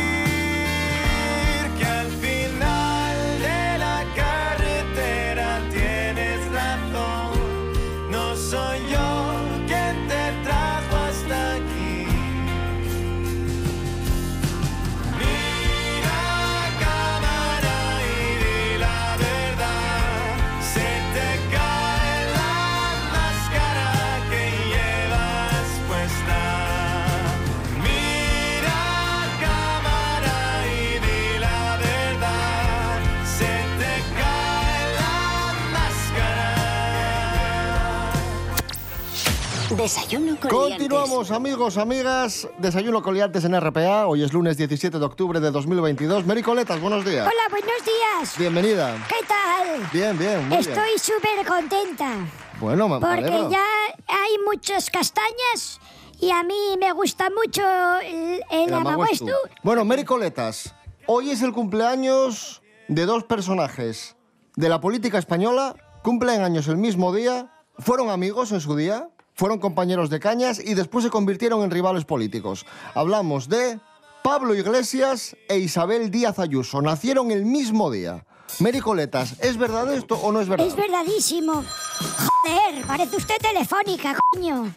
Desayuno 39.79 40.35
con 40.41 40.51
liantes. 40.51 40.89
Continuamos, 40.89 41.31
amigos, 41.31 41.77
amigas. 41.77 42.49
Desayuno 42.59 43.01
con 43.01 43.15
liantes 43.15 43.45
en 43.45 43.59
RPA. 43.61 44.09
Hoy 44.09 44.25
es 44.25 44.33
lunes 44.33 44.57
17 44.57 44.99
de 44.99 45.05
octubre 45.05 45.39
de 45.39 45.53
2022. 45.53 46.27
Mary 46.27 46.43
Coletas, 46.43 46.81
buenos 46.81 47.05
días. 47.05 47.25
Hola, 47.25 47.43
buenos 47.49 47.85
días. 47.85 48.37
Bienvenida. 48.37 48.97
¿Qué 49.09 49.25
tal? 49.29 49.89
Bien, 49.93 50.19
bien, 50.19 50.49
muy. 50.49 50.59
Estoy 50.59 50.99
súper 50.99 51.47
contenta. 51.47 52.13
Bueno, 52.59 52.89
me 52.89 52.99
Porque 52.99 53.19
alegro. 53.27 53.51
ya 53.51 53.65
hay 54.09 54.33
muchas 54.45 54.91
castañas 54.91 55.79
y 56.19 56.33
a 56.33 56.43
mí 56.43 56.77
me 56.81 56.91
gusta 56.91 57.29
mucho 57.31 57.63
el, 58.01 58.43
el 58.51 58.69
El 58.71 58.75
amaguestu. 58.75 59.27
amaguestu. 59.29 59.33
Bueno, 59.63 59.85
Mary 59.85 60.05
Coletas, 60.05 60.75
hoy 61.07 61.31
es 61.31 61.41
el 61.43 61.53
cumpleaños 61.53 62.63
de 62.89 63.07
dos 63.07 63.23
personajes 63.23 64.17
de 64.57 64.69
la 64.69 64.81
política 64.81 65.19
española. 65.19 65.77
Cumplen 66.03 66.43
años 66.43 66.67
el 66.67 66.79
mismo 66.79 67.15
día, 67.15 67.53
fueron 67.79 68.11
amigos 68.11 68.51
en 68.51 68.61
su 68.61 68.75
día, 68.75 69.09
fueron 69.39 69.61
compañeros 69.61 70.11
de 70.11 70.19
cañas 70.19 70.59
y 70.59 70.75
después 70.75 71.05
se 71.05 71.11
convirtieron 71.11 71.63
en 71.63 71.71
rivales 71.71 72.05
políticos. 72.05 72.67
Hablamos 72.95 73.49
de 73.49 73.79
Pablo 74.25 74.53
Iglesias 74.53 75.37
e 75.49 75.59
Isabel 75.59 76.11
Díaz 76.11 76.41
Ayuso. 76.41 76.83
Nacieron 76.83 77.31
el 77.31 77.45
mismo 77.45 77.89
día. 77.91 78.27
Mary 78.59 78.81
Coletas, 78.81 79.37
¿es 79.39 79.57
verdad 79.57 79.95
esto 79.95 80.17
o 80.17 80.33
no 80.33 80.41
es 80.41 80.49
verdad? 80.49 80.67
Es 80.67 80.75
verdadísimo. 80.75 81.63
Joder, 81.63 82.85
parece 82.85 83.17
usted 83.17 83.37
telefónica, 83.41 84.19
coño. 84.31 84.73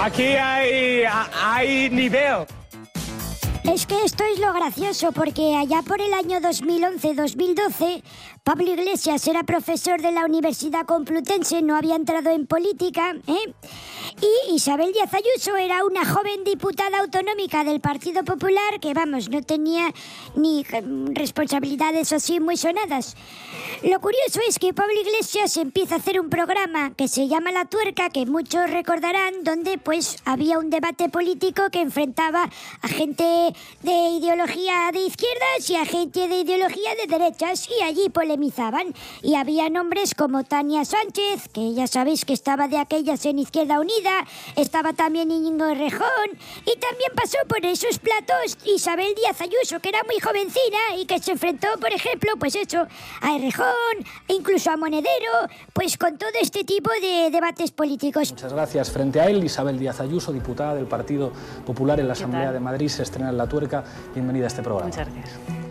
Aquí 0.00 0.22
hay, 0.22 1.02
hay 1.42 1.90
nivel. 1.90 2.46
Es 3.72 3.84
que 3.84 4.04
esto 4.04 4.22
es 4.32 4.38
lo 4.38 4.52
gracioso, 4.52 5.10
porque 5.10 5.56
allá 5.56 5.82
por 5.82 6.00
el 6.00 6.14
año 6.14 6.38
2011-2012, 6.40 8.02
Pablo 8.44 8.72
Iglesias 8.72 9.26
era 9.26 9.42
profesor 9.42 10.00
de 10.00 10.12
la 10.12 10.24
Universidad 10.24 10.86
Complutense, 10.86 11.62
no 11.62 11.76
había 11.76 11.96
entrado 11.96 12.30
en 12.30 12.46
política, 12.46 13.16
¿eh? 13.26 13.52
Y 14.22 14.54
Isabel 14.54 14.92
Díaz 14.92 15.12
Ayuso 15.12 15.56
era 15.56 15.84
una 15.84 16.06
joven 16.06 16.44
diputada 16.44 17.00
autonómica 17.00 17.64
del 17.64 17.80
Partido 17.80 18.24
Popular 18.24 18.78
que, 18.80 18.94
vamos, 18.94 19.28
no 19.28 19.42
tenía 19.42 19.92
ni 20.36 20.60
eh, 20.60 20.82
responsabilidades 21.12 22.12
así 22.12 22.38
muy 22.38 22.56
sonadas. 22.56 23.16
Lo 23.82 24.00
curioso 24.00 24.40
es 24.48 24.58
que 24.58 24.72
Pablo 24.72 24.94
Iglesias 25.00 25.56
empieza 25.56 25.96
a 25.96 25.98
hacer 25.98 26.18
un 26.20 26.30
programa 26.30 26.94
que 26.94 27.08
se 27.08 27.28
llama 27.28 27.52
La 27.52 27.66
Tuerca, 27.66 28.10
que 28.10 28.24
muchos 28.26 28.70
recordarán, 28.70 29.44
donde 29.44 29.76
pues 29.76 30.16
había 30.24 30.58
un 30.58 30.70
debate 30.70 31.08
político 31.08 31.68
que 31.70 31.80
enfrentaba 31.80 32.48
a 32.80 32.88
gente 32.88 33.54
de 33.82 33.92
ideología 34.18 34.90
de 34.92 35.00
izquierdas 35.00 35.68
y 35.68 35.76
a 35.76 35.84
gente 35.84 36.28
de 36.28 36.40
ideología 36.40 36.90
de 36.94 37.06
derechas 37.06 37.68
y 37.68 37.82
allí 37.82 38.08
polemizaban. 38.08 38.94
Y 39.22 39.34
había 39.34 39.68
nombres 39.70 40.14
como 40.14 40.44
Tania 40.44 40.84
Sánchez, 40.84 41.48
que 41.52 41.74
ya 41.74 41.86
sabéis 41.86 42.24
que 42.24 42.32
estaba 42.32 42.68
de 42.68 42.78
aquellas 42.78 43.24
en 43.26 43.38
Izquierda 43.38 43.80
Unida, 43.80 44.26
estaba 44.56 44.92
también 44.92 45.30
Íñigo 45.30 45.72
Rejón 45.74 46.30
y 46.64 46.78
también 46.78 47.12
pasó 47.14 47.38
por 47.48 47.64
esos 47.64 47.98
platos 47.98 48.58
Isabel 48.64 49.14
Díaz 49.14 49.40
Ayuso, 49.40 49.80
que 49.80 49.88
era 49.88 50.02
muy 50.04 50.18
jovencina 50.20 50.96
y 50.98 51.06
que 51.06 51.18
se 51.18 51.32
enfrentó, 51.32 51.68
por 51.80 51.92
ejemplo, 51.92 52.32
pues 52.38 52.54
eso, 52.54 52.86
a 53.20 53.36
Errejón, 53.36 53.66
e 54.28 54.34
incluso 54.34 54.70
a 54.70 54.76
Monedero, 54.76 55.48
pues 55.72 55.96
con 55.96 56.18
todo 56.18 56.30
este 56.40 56.64
tipo 56.64 56.90
de 57.00 57.30
debates 57.30 57.70
políticos. 57.70 58.32
Muchas 58.32 58.52
gracias. 58.52 58.90
Frente 58.90 59.20
a 59.20 59.28
él, 59.28 59.44
Isabel 59.44 59.78
Díaz 59.78 60.00
Ayuso, 60.00 60.32
diputada 60.32 60.74
del 60.74 60.86
Partido 60.86 61.32
Popular 61.64 62.00
en 62.00 62.06
la 62.06 62.12
Asamblea 62.14 62.52
de 62.52 62.60
Madrid, 62.60 62.88
se 62.88 63.02
estrena 63.02 63.30
en 63.30 63.36
La 63.36 63.45
Tuerca. 63.48 63.84
Bienvenida 64.14 64.44
a 64.44 64.48
este 64.48 64.62
programa. 64.62 64.88
Muchas 64.88 65.08
gracias. 65.12 65.65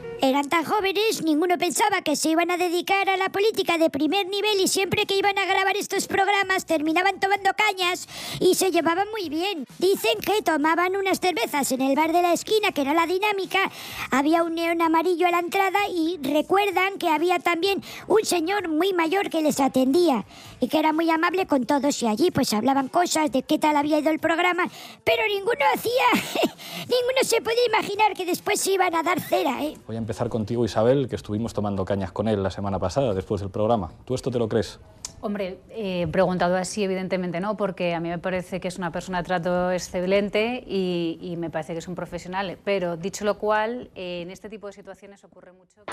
Eran 0.45 0.63
tan 0.63 0.75
jóvenes, 0.75 1.23
ninguno 1.23 1.57
pensaba 1.57 2.01
que 2.03 2.15
se 2.15 2.29
iban 2.29 2.51
a 2.51 2.57
dedicar 2.57 3.09
a 3.09 3.17
la 3.17 3.29
política 3.29 3.79
de 3.79 3.89
primer 3.89 4.27
nivel 4.27 4.59
y 4.61 4.67
siempre 4.67 5.07
que 5.07 5.17
iban 5.17 5.35
a 5.39 5.45
grabar 5.45 5.75
estos 5.75 6.05
programas 6.05 6.67
terminaban 6.67 7.19
tomando 7.19 7.49
cañas 7.57 8.07
y 8.39 8.53
se 8.53 8.69
llevaban 8.69 9.07
muy 9.09 9.27
bien. 9.27 9.65
Dicen 9.79 10.19
que 10.23 10.43
tomaban 10.43 10.95
unas 10.97 11.19
cervezas 11.19 11.71
en 11.71 11.81
el 11.81 11.95
bar 11.95 12.11
de 12.11 12.21
la 12.21 12.33
esquina, 12.33 12.71
que 12.73 12.81
era 12.81 12.93
la 12.93 13.07
dinámica, 13.07 13.71
había 14.11 14.43
un 14.43 14.53
neón 14.53 14.83
amarillo 14.83 15.25
a 15.25 15.31
la 15.31 15.39
entrada 15.39 15.79
y 15.89 16.19
recuerdan 16.21 16.99
que 16.99 17.09
había 17.09 17.39
también 17.39 17.81
un 18.07 18.23
señor 18.23 18.67
muy 18.67 18.93
mayor 18.93 19.31
que 19.31 19.41
les 19.41 19.59
atendía 19.59 20.25
y 20.59 20.67
que 20.67 20.77
era 20.77 20.93
muy 20.93 21.09
amable 21.09 21.47
con 21.47 21.65
todos 21.65 22.03
y 22.03 22.07
allí 22.07 22.29
pues 22.29 22.53
hablaban 22.53 22.89
cosas 22.89 23.31
de 23.31 23.41
qué 23.41 23.57
tal 23.57 23.77
había 23.77 23.97
ido 23.97 24.11
el 24.11 24.19
programa, 24.19 24.69
pero 25.03 25.23
ninguno 25.27 25.65
hacía, 25.73 26.05
ninguno 26.81 27.23
se 27.23 27.41
podía 27.41 27.65
imaginar 27.65 28.13
que 28.13 28.25
después 28.25 28.61
se 28.61 28.73
iban 28.73 28.93
a 28.93 29.01
dar 29.01 29.19
cera, 29.19 29.63
¿eh? 29.63 29.75
Voy 29.87 29.95
a 29.95 29.99
empezar 29.99 30.29
contigo, 30.35 30.65
Isabel, 30.65 31.07
que 31.07 31.15
estuvimos 31.15 31.53
tomando 31.53 31.85
cañas 31.85 32.11
con 32.11 32.27
él 32.27 32.43
la 32.43 32.51
semana 32.51 32.77
pasada, 32.77 33.13
después 33.13 33.39
del 33.39 33.49
programa. 33.49 33.93
¿Tú 34.03 34.15
esto 34.15 34.29
te 34.31 34.37
lo 34.37 34.49
crees? 34.49 34.81
Hombre, 35.21 35.59
eh, 35.69 36.07
preguntado 36.11 36.57
así, 36.57 36.83
evidentemente 36.83 37.39
no, 37.39 37.55
porque 37.55 37.95
a 37.95 38.01
mí 38.01 38.09
me 38.09 38.19
parece 38.19 38.59
que 38.59 38.67
es 38.67 38.77
una 38.77 38.91
persona 38.91 39.19
de 39.19 39.23
trato 39.23 39.71
excelente 39.71 40.61
y, 40.67 41.17
y 41.21 41.37
me 41.37 41.49
parece 41.49 41.71
que 41.71 41.79
es 41.79 41.87
un 41.87 41.95
profesional. 41.95 42.57
Pero 42.65 42.97
dicho 42.97 43.23
lo 43.23 43.37
cual, 43.37 43.89
eh, 43.95 44.23
en 44.23 44.29
este 44.29 44.49
tipo 44.49 44.67
de 44.67 44.73
situaciones 44.73 45.23
ocurre 45.23 45.53
mucho. 45.53 45.83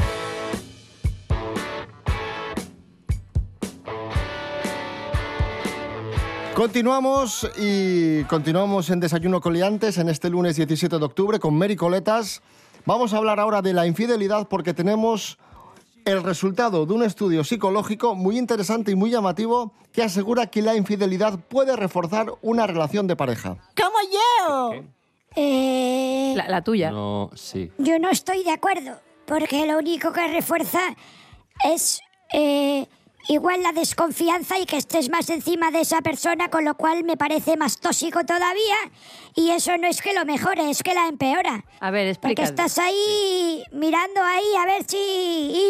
Continuamos 6.57 7.49
y 7.57 8.25
continuamos 8.25 8.91
en 8.91 8.99
Desayuno 8.99 9.41
Coliantes 9.41 9.99
en 9.99 10.09
este 10.09 10.29
lunes 10.29 10.57
17 10.57 10.99
de 10.99 11.05
octubre 11.05 11.39
con 11.39 11.55
Mary 11.55 11.77
Coletas. 11.77 12.43
Vamos 12.85 13.13
a 13.15 13.19
hablar 13.19 13.39
ahora 13.41 13.63
de 13.63 13.73
la 13.73 13.87
infidelidad 13.87 14.49
porque 14.49 14.75
tenemos 14.75 15.39
el 16.05 16.23
resultado 16.23 16.85
de 16.85 16.93
un 16.93 17.05
estudio 17.05 17.45
psicológico 17.45 18.17
muy 18.17 18.37
interesante 18.37 18.91
y 18.91 18.97
muy 18.97 19.11
llamativo 19.11 19.73
que 19.93 20.03
asegura 20.03 20.49
que 20.49 20.63
la 20.63 20.75
infidelidad 20.75 21.39
puede 21.39 21.77
reforzar 21.77 22.33
una 22.43 22.67
relación 22.67 23.07
de 23.07 23.15
pareja. 23.15 23.57
¡Como 23.77 23.99
yo! 24.13 24.83
Eh, 25.37 26.35
La, 26.37 26.49
la 26.49 26.63
tuya. 26.63 26.91
No, 26.91 27.31
sí. 27.35 27.71
Yo 27.79 27.99
no 28.01 28.11
estoy 28.11 28.43
de 28.43 28.51
acuerdo, 28.51 28.99
porque 29.27 29.65
lo 29.67 29.79
único 29.79 30.13
que 30.13 30.27
refuerza 30.27 30.81
es 31.65 32.01
eh, 32.33 32.87
igual 33.29 33.63
la 33.63 33.73
desconfianza 33.73 34.59
y 34.59 34.67
que 34.67 34.77
estés 34.77 35.09
más 35.11 35.31
encima 35.31 35.71
de 35.71 35.81
esa 35.81 36.01
persona, 36.03 36.49
con 36.49 36.65
lo 36.65 36.75
cual 36.77 37.05
me 37.05 37.17
parece 37.17 37.57
más 37.57 37.79
tóxico 37.79 38.25
todavía. 38.25 38.77
Y 39.35 39.51
eso 39.51 39.77
no 39.79 39.87
es 39.87 40.03
que 40.03 40.13
lo 40.13 40.25
mejore, 40.25 40.69
es 40.71 40.83
que 40.83 40.95
la 40.95 41.09
empeora. 41.09 41.65
A 41.81 41.91
ver, 41.91 42.19
Porque 42.21 42.43
estás 42.43 42.79
ahí 42.79 43.65
mirando 43.73 44.23
ahí 44.23 44.45
a 44.61 44.67
ver 44.67 44.85
si... 44.87 44.97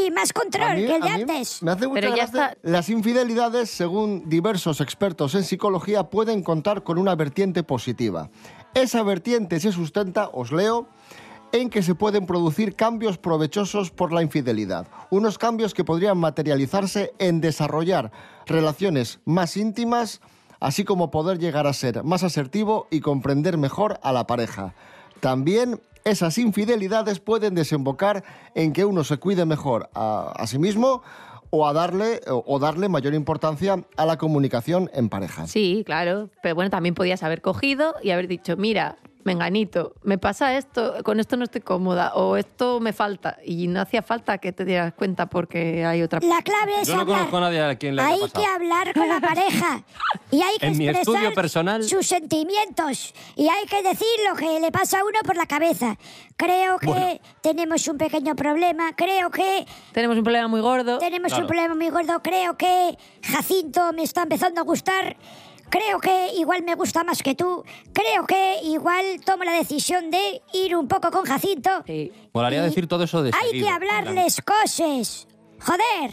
y 0.07 0.11
más 0.11 0.33
control 0.33 0.77
mí- 0.77 0.87
que 0.87 0.97
el 0.97 1.03
de 1.03 1.09
antes. 1.09 1.63
Me 1.63 1.71
hace 1.73 1.87
mucha 1.87 2.01
Pero 2.01 2.17
ya 2.17 2.27
gracia. 2.27 2.47
está. 2.53 2.59
Las 2.69 2.89
infidelidades, 2.89 3.71
según 3.71 4.29
diversos 4.29 4.81
expertos 4.81 5.35
en 5.35 5.45
psicología, 5.45 6.05
pueden 6.11 6.43
contar 6.43 6.83
con 6.83 6.99
una 6.99 7.15
vertiente 7.15 7.63
positiva. 7.63 8.31
Esa 8.75 9.03
vertiente 9.03 9.61
se 9.61 9.71
sustenta, 9.71 10.29
os 10.33 10.51
leo, 10.51 10.89
en 11.53 11.69
que 11.69 11.83
se 11.83 11.95
pueden 11.95 12.27
producir 12.27 12.75
cambios 12.75 13.19
provechosos 13.19 13.91
por 13.91 14.13
la 14.13 14.23
infidelidad. 14.23 14.87
Unos 15.11 15.39
cambios 15.39 15.75
que 15.75 15.85
podrían 15.85 16.19
materializarse 16.19 17.13
en 17.19 17.41
desarrollar 17.41 18.11
relaciones 18.47 19.21
más 19.25 19.57
íntimas, 19.57 20.21
así 20.61 20.85
como 20.85 21.11
poder 21.11 21.39
llegar 21.39 21.67
a 21.67 21.73
ser 21.73 22.03
más 22.05 22.23
asertivo 22.25 22.89
y 22.91 23.01
comprender 23.01 23.59
mejor 23.59 24.01
a 24.03 24.13
la 24.13 24.27
pareja. 24.27 24.75
También 25.21 25.81
esas 26.05 26.39
infidelidades 26.39 27.21
pueden 27.21 27.55
desembocar 27.55 28.25
en 28.55 28.73
que 28.73 28.85
uno 28.85 29.05
se 29.05 29.19
cuide 29.19 29.45
mejor 29.45 29.89
a, 29.95 30.45
sí 30.47 30.59
mismo 30.59 31.03
o 31.51 31.69
a 31.69 31.73
darle 31.75 32.21
o 32.27 32.59
darle 32.59 32.89
mayor 32.89 33.13
importancia 33.15 33.85
a 33.97 34.07
la 34.07 34.17
comunicación 34.17 34.91
en 34.95 35.11
pareja. 35.11 35.47
Sí, 35.47 35.83
claro. 35.85 36.31
Pero 36.43 36.55
bueno, 36.55 36.71
también 36.71 36.95
podías 36.95 37.23
haber 37.23 37.43
cogido 37.43 37.95
y 38.03 38.11
haber 38.11 38.27
dicho, 38.27 38.57
mira, 38.57 38.97
menganito, 39.25 39.95
me 40.03 40.19
pasa 40.19 40.57
esto, 40.57 40.95
con 41.05 41.21
esto 41.21 41.37
no 41.37 41.45
estoy 41.45 41.61
cómoda, 41.61 42.15
o 42.15 42.37
esto 42.37 42.81
me 42.81 42.93
falta. 42.93 43.39
Y 43.45 43.67
no 43.69 43.81
hacía 43.81 44.03
falta 44.03 44.39
que 44.39 44.53
te 44.53 44.65
dieras 44.65 44.93
cuenta 44.95 45.27
porque 45.27 45.85
hay 45.85 46.03
otra 46.03 46.21
La 46.23 46.43
clave 46.43 46.81
es 46.83 46.89
Yo 46.89 46.95
no 46.97 47.03
hablar. 47.03 47.17
conozco 47.19 47.37
a 47.37 47.41
nadie 47.41 47.63
a 47.63 47.77
quien 47.77 47.97
le 47.97 48.03
haya 48.03 48.13
Hay 48.15 48.21
pasado. 48.21 48.41
que 48.45 48.47
hablar 48.51 48.95
con 48.95 49.09
la 49.09 49.21
pareja 49.21 49.85
y 50.31 50.43
hay 50.43 50.59
que 50.59 50.67
En 50.67 50.79
mi 50.79 50.89
expresar 50.89 51.15
estudio 51.17 51.35
personal- 51.35 51.83
sus 51.85 52.07
sentimientos 52.07 53.15
y 53.37 53.49
hay 53.49 53.67
que 53.67 53.83
decir 53.83 54.07
lo 54.29 54.37
que 54.37 54.61
le 54.61 54.71
pasa 54.73 55.01
a 55.01 55.05
uno 55.05 55.19
por 55.25 55.37
la 55.37 55.47
cabeza. 55.47 55.97
Creo 56.37 56.79
que 56.79 56.87
Bueno. 56.87 57.19
tenemos 57.41 57.87
un 57.89 57.99
pequeño 57.99 58.35
problema, 58.35 58.95
creo 58.97 59.31
que 59.31 59.67
Tenemos 59.93 60.17
un 60.17 60.25
problema 60.25 60.49
muy 60.49 60.61
gordo. 60.61 60.99
tenemos 60.99 61.29
Claro. 61.29 61.45
un 61.45 61.49
problema 61.49 61.75
muy 61.75 61.91
gordo, 61.91 62.21
creo 62.23 62.57
que 62.57 62.97
Jacinto 63.23 63.93
me 63.93 64.03
está 64.03 64.23
empezando 64.23 64.61
a 64.61 64.65
gustar. 64.65 65.17
Creo 65.73 66.01
que 66.01 66.35
igual 66.35 66.63
me 66.65 66.75
gusta 66.75 67.03
más 67.03 67.23
que 67.23 67.35
tú. 67.35 67.65
Creo 67.95 68.27
que 68.27 68.57
igual 68.63 69.05
tomo 69.25 69.43
la 69.43 69.53
decisión 69.53 70.11
de 70.11 70.43
ir 70.53 70.77
un 70.77 70.87
poco 70.87 71.11
con 71.11 71.25
Jacinto. 71.25 71.71
Molaría 72.35 72.61
Y 72.61 72.65
decir 72.65 72.87
todo 72.87 73.05
eso 73.05 73.23
de 73.23 73.31
Hay 73.41 73.49
seguido. 73.49 73.67
que 73.69 73.73
hablarles 73.73 74.43
cosas. 74.43 75.27
Joder. 75.61 76.11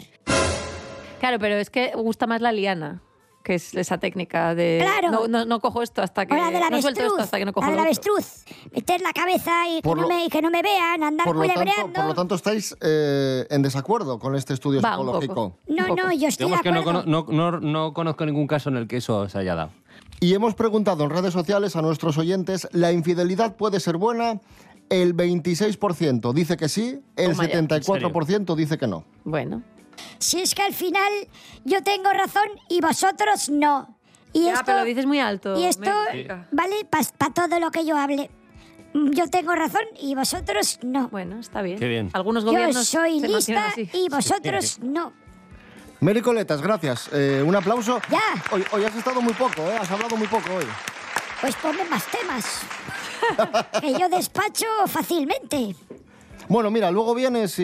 Claro, 1.20 1.38
pero 1.38 1.56
es 1.56 1.68
que 1.68 1.92
gusta 1.94 2.26
más 2.26 2.40
la 2.40 2.52
liana, 2.52 3.02
que 3.42 3.54
es 3.54 3.74
esa 3.74 3.98
técnica 3.98 4.54
de... 4.54 4.80
Claro. 4.82 5.10
No, 5.10 5.28
no, 5.28 5.44
no 5.46 5.60
cojo 5.60 5.82
esto 5.82 6.02
hasta 6.02 6.26
que... 6.26 6.34
La 6.34 6.50
del 6.50 6.60
no 6.60 6.82
suelto 6.82 6.88
esto 6.88 7.00
avestruz. 7.00 7.20
hasta 7.20 7.38
que 7.38 7.44
no 7.46 7.52
cojo 7.52 7.66
la 7.66 7.70
del 7.72 7.80
avestruz. 7.80 8.44
Meter 8.72 9.00
la 9.00 9.12
cabeza 9.12 9.68
y 9.68 9.80
que, 9.80 9.94
no 9.94 10.06
me, 10.08 10.24
y 10.26 10.28
que 10.28 10.42
no 10.42 10.50
me 10.50 10.62
vean, 10.62 11.02
andar 11.02 11.26
Por 11.26 11.36
lo, 11.36 11.42
tanto, 11.42 11.60
culebreando. 11.60 11.92
por 11.94 12.04
lo 12.04 12.14
tanto, 12.14 12.34
estáis 12.34 12.76
eh, 12.82 13.46
en 13.50 13.62
desacuerdo 13.62 14.18
con 14.18 14.34
este 14.36 14.52
estudio 14.54 14.82
Va, 14.82 14.92
psicológico. 14.92 15.56
No, 15.68 15.88
no, 15.94 16.12
yo 16.12 16.28
estoy 16.28 16.46
Digamos 16.46 16.58
de 16.58 16.62
que 16.62 16.72
no, 16.72 16.80
acuerdo. 16.80 17.04
cono- 17.04 17.26
no, 17.30 17.50
no- 17.52 17.60
no 17.60 17.92
conozco 17.94 18.26
ningún 18.26 18.46
caso 18.46 18.68
en 18.68 18.76
el 18.76 18.86
que 18.86 18.98
eso 18.98 19.28
se 19.28 19.38
haya 19.38 19.54
dado. 19.54 19.70
Y 20.20 20.34
hemos 20.34 20.54
preguntado 20.54 21.02
en 21.04 21.10
redes 21.10 21.32
sociales 21.32 21.76
a 21.76 21.82
nuestros 21.82 22.18
oyentes, 22.18 22.68
¿la 22.72 22.92
infidelidad 22.92 23.56
puede 23.56 23.80
ser 23.80 23.96
buena? 23.96 24.38
El 24.90 25.16
26% 25.16 26.32
dice 26.34 26.56
que 26.56 26.68
sí, 26.68 27.00
el 27.16 27.34
ya. 27.34 27.44
74% 27.44 28.54
dice 28.54 28.76
que 28.76 28.86
no. 28.86 29.04
Bueno. 29.24 29.62
Si 30.18 30.40
es 30.40 30.54
que 30.54 30.62
al 30.62 30.74
final 30.74 31.12
yo 31.64 31.82
tengo 31.82 32.10
razón 32.12 32.48
y 32.68 32.80
vosotros 32.80 33.48
no. 33.48 33.96
Y 34.32 34.44
Ya, 34.44 34.52
esto, 34.52 34.64
pero 34.66 34.78
lo 34.78 34.84
dices 34.84 35.06
muy 35.06 35.18
alto. 35.18 35.58
y 35.58 35.64
esto 35.64 35.90
vale 36.52 36.84
para 36.84 37.32
todo 37.34 37.58
lo 37.58 37.70
que 37.70 37.84
yo 37.84 37.96
hable. 37.96 38.30
Mm, 38.92 39.10
Yo 39.12 39.28
tengo 39.28 39.54
razón 39.54 39.82
y 40.00 40.14
vosotros 40.14 40.78
no. 40.82 41.08
Bueno, 41.08 41.38
está 41.38 41.62
bien. 41.62 41.78
Qué 41.78 41.86
bien. 41.88 42.10
Algunos 42.12 42.44
Yo 42.44 42.50
gobiernos 42.50 42.86
soy 42.86 43.20
se 43.20 43.28
lista 43.28 43.72
y 43.92 44.08
vosotros 44.08 44.78
no. 44.80 45.12
Mary 46.00 46.22
Coletas, 46.22 46.62
gracias. 46.62 47.10
Eh, 47.12 47.42
un 47.44 47.54
aplauso. 47.54 48.00
Ya. 48.10 48.20
Hoy, 48.50 48.64
hoy 48.72 48.84
has 48.84 48.94
estado 48.96 49.20
muy 49.20 49.34
poco, 49.34 49.62
¿eh? 49.62 49.76
Has 49.80 49.90
hablado 49.90 50.16
muy 50.16 50.26
poco 50.28 50.54
hoy. 50.54 50.64
Pues 51.40 51.54
ponme 51.56 51.84
más 51.84 52.04
temas. 52.06 52.60
que 53.80 53.92
yo 53.98 54.08
despacho 54.08 54.66
fácilmente. 54.86 55.74
Bueno, 56.48 56.70
mira, 56.70 56.90
luego 56.90 57.14
vienes 57.14 57.58
y, 57.58 57.62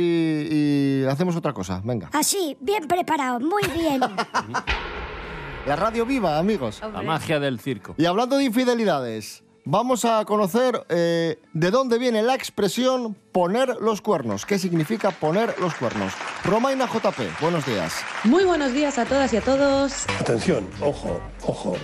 y 0.51 1.05
hacemos 1.09 1.35
otra 1.37 1.53
cosa. 1.53 1.81
Venga. 1.85 2.11
Así, 2.12 2.57
bien 2.61 2.87
preparado, 2.87 3.41
muy 3.41 3.62
bien. 3.75 4.01
La 5.67 5.75
radio 5.75 6.07
viva, 6.07 6.39
amigos. 6.39 6.81
La 6.81 7.03
magia 7.03 7.41
del 7.41 7.59
circo. 7.59 7.95
Y 7.99 8.05
hablando 8.05 8.37
de 8.37 8.45
infidelidades, 8.45 9.43
vamos 9.66 10.05
a 10.05 10.24
conocer 10.24 10.87
eh, 10.88 11.40
de 11.52 11.70
dónde 11.70 11.98
viene 11.98 12.22
la 12.22 12.35
expresión 12.35 13.14
poner 13.33 13.76
los 13.81 14.00
cuernos. 14.00 14.46
¿Qué 14.46 14.59
significa 14.59 15.11
poner 15.11 15.59
los 15.61 15.74
cuernos? 15.74 16.12
Romaina 16.44 16.87
JP, 16.87 17.40
buenos 17.40 17.66
días. 17.66 17.92
Muy 18.24 18.44
buenos 18.44 18.72
días 18.72 18.96
a 18.98 19.05
todas 19.05 19.33
y 19.33 19.37
a 19.37 19.40
todos. 19.40 20.07
Atención, 20.20 20.66
ojo, 20.81 21.20
ojo. 21.46 21.76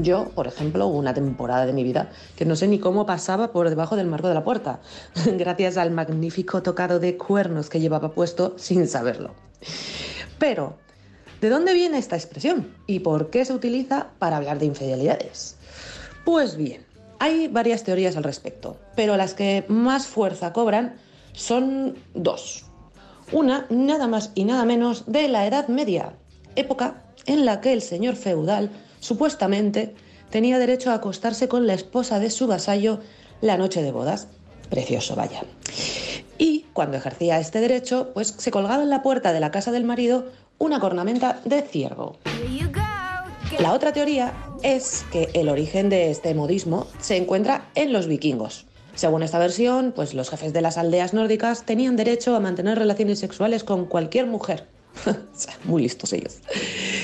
Yo, 0.00 0.28
por 0.30 0.46
ejemplo, 0.46 0.86
hubo 0.86 0.98
una 0.98 1.12
temporada 1.12 1.66
de 1.66 1.72
mi 1.72 1.82
vida 1.82 2.10
que 2.36 2.44
no 2.44 2.54
sé 2.54 2.68
ni 2.68 2.78
cómo 2.78 3.04
pasaba 3.04 3.52
por 3.52 3.68
debajo 3.68 3.96
del 3.96 4.06
marco 4.06 4.28
de 4.28 4.34
la 4.34 4.44
puerta, 4.44 4.80
gracias 5.26 5.76
al 5.76 5.90
magnífico 5.90 6.62
tocado 6.62 7.00
de 7.00 7.16
cuernos 7.16 7.68
que 7.68 7.80
llevaba 7.80 8.12
puesto 8.12 8.54
sin 8.56 8.86
saberlo. 8.86 9.34
Pero, 10.38 10.78
¿de 11.40 11.48
dónde 11.48 11.74
viene 11.74 11.98
esta 11.98 12.14
expresión? 12.14 12.72
¿Y 12.86 13.00
por 13.00 13.30
qué 13.30 13.44
se 13.44 13.52
utiliza 13.52 14.10
para 14.20 14.36
hablar 14.36 14.60
de 14.60 14.66
infidelidades? 14.66 15.56
Pues 16.24 16.56
bien, 16.56 16.84
hay 17.18 17.48
varias 17.48 17.84
teorías 17.84 18.16
al 18.16 18.24
respecto, 18.24 18.78
pero 18.94 19.16
las 19.16 19.34
que 19.34 19.64
más 19.68 20.06
fuerza 20.06 20.52
cobran 20.52 20.96
son 21.32 21.96
dos. 22.14 22.64
Una, 23.32 23.66
nada 23.70 24.06
más 24.06 24.32
y 24.34 24.44
nada 24.44 24.64
menos, 24.64 25.04
de 25.06 25.28
la 25.28 25.46
Edad 25.46 25.68
Media, 25.68 26.14
época 26.56 27.04
en 27.26 27.44
la 27.44 27.60
que 27.60 27.72
el 27.72 27.82
señor 27.82 28.16
feudal 28.16 28.70
supuestamente 29.00 29.94
tenía 30.30 30.58
derecho 30.58 30.90
a 30.90 30.94
acostarse 30.94 31.48
con 31.48 31.66
la 31.66 31.74
esposa 31.74 32.18
de 32.18 32.30
su 32.30 32.46
vasallo 32.46 33.00
la 33.40 33.56
noche 33.56 33.82
de 33.82 33.92
bodas. 33.92 34.28
Precioso, 34.70 35.14
vaya. 35.14 35.42
Y 36.38 36.66
cuando 36.72 36.96
ejercía 36.96 37.38
este 37.38 37.60
derecho, 37.60 38.10
pues 38.14 38.34
se 38.38 38.50
colgaba 38.50 38.82
en 38.82 38.90
la 38.90 39.02
puerta 39.02 39.32
de 39.32 39.40
la 39.40 39.50
casa 39.50 39.72
del 39.72 39.84
marido 39.84 40.26
una 40.58 40.80
cornamenta 40.80 41.40
de 41.44 41.62
ciervo. 41.62 42.18
La 43.56 43.72
otra 43.72 43.92
teoría 43.92 44.34
es 44.62 45.04
que 45.10 45.30
el 45.32 45.48
origen 45.48 45.88
de 45.88 46.10
este 46.10 46.34
modismo 46.34 46.86
se 47.00 47.16
encuentra 47.16 47.70
en 47.74 47.92
los 47.92 48.06
vikingos. 48.06 48.66
Según 48.94 49.22
esta 49.22 49.38
versión, 49.38 49.92
pues 49.96 50.14
los 50.14 50.28
jefes 50.28 50.52
de 50.52 50.60
las 50.60 50.76
aldeas 50.76 51.14
nórdicas 51.14 51.64
tenían 51.64 51.96
derecho 51.96 52.36
a 52.36 52.40
mantener 52.40 52.78
relaciones 52.78 53.18
sexuales 53.18 53.64
con 53.64 53.86
cualquier 53.86 54.26
mujer. 54.26 54.66
Muy 55.64 55.82
listos 55.82 56.12
ellos. 56.12 56.36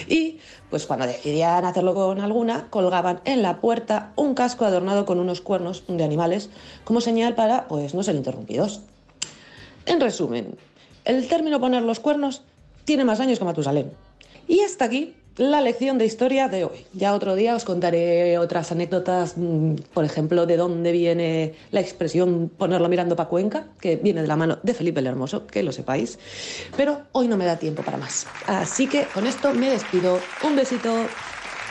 Y 0.06 0.38
pues 0.70 0.86
cuando 0.86 1.06
decidían 1.06 1.64
hacerlo 1.64 1.94
con 1.94 2.20
alguna, 2.20 2.68
colgaban 2.70 3.20
en 3.24 3.42
la 3.42 3.60
puerta 3.60 4.12
un 4.14 4.34
casco 4.34 4.64
adornado 4.64 5.06
con 5.06 5.18
unos 5.18 5.40
cuernos 5.40 5.82
de 5.88 6.04
animales 6.04 6.50
como 6.84 7.00
señal 7.00 7.34
para 7.34 7.66
pues 7.66 7.94
no 7.94 8.02
ser 8.02 8.16
interrumpidos. 8.16 8.82
En 9.86 10.00
resumen, 10.00 10.56
el 11.04 11.26
término 11.26 11.58
poner 11.58 11.82
los 11.82 12.00
cuernos 12.00 12.42
tiene 12.84 13.04
más 13.04 13.18
años 13.18 13.38
que 13.38 13.44
Matusalén. 13.44 13.92
Y 14.46 14.60
hasta 14.60 14.84
aquí 14.84 15.14
la 15.36 15.60
lección 15.60 15.98
de 15.98 16.06
historia 16.06 16.48
de 16.48 16.64
hoy. 16.64 16.86
Ya 16.92 17.14
otro 17.14 17.34
día 17.34 17.56
os 17.56 17.64
contaré 17.64 18.38
otras 18.38 18.70
anécdotas, 18.70 19.34
mm, 19.36 19.74
por 19.92 20.04
ejemplo, 20.04 20.46
de 20.46 20.56
dónde 20.56 20.92
viene 20.92 21.54
la 21.70 21.80
expresión 21.80 22.50
ponerlo 22.56 22.88
mirando 22.88 23.16
para 23.16 23.28
Cuenca, 23.28 23.66
que 23.80 23.96
viene 23.96 24.22
de 24.22 24.28
la 24.28 24.36
mano 24.36 24.58
de 24.62 24.74
Felipe 24.74 25.00
el 25.00 25.06
Hermoso, 25.06 25.46
que 25.46 25.62
lo 25.62 25.72
sepáis. 25.72 26.18
Pero 26.76 27.02
hoy 27.12 27.28
no 27.28 27.36
me 27.36 27.46
da 27.46 27.58
tiempo 27.58 27.82
para 27.82 27.96
más. 27.96 28.26
Así 28.46 28.86
que 28.86 29.06
con 29.12 29.26
esto 29.26 29.52
me 29.54 29.70
despido. 29.70 30.20
Un 30.44 30.56
besito. 30.56 31.06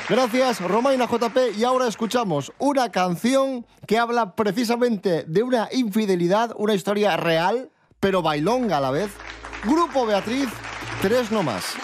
Gracias, 0.10 0.60
Romaina 0.60 1.08
JP. 1.08 1.58
Y 1.58 1.64
ahora 1.64 1.88
escuchamos 1.88 2.52
una 2.60 2.92
canción 2.92 3.66
que 3.88 3.98
habla 3.98 4.36
precisamente 4.36 5.24
de 5.24 5.44
una 5.44 5.70
infidelidad, 5.72 6.54
una 6.58 6.74
historia 6.74 7.16
real, 7.16 7.70
pero 8.02 8.22
bailonga 8.22 8.78
a 8.78 8.82
la 8.82 8.92
vez. 8.92 9.12
Grupo 9.64 10.06
Beatriz, 10.06 10.50
tres 11.02 11.32
no 11.32 11.42
más. 11.42 11.78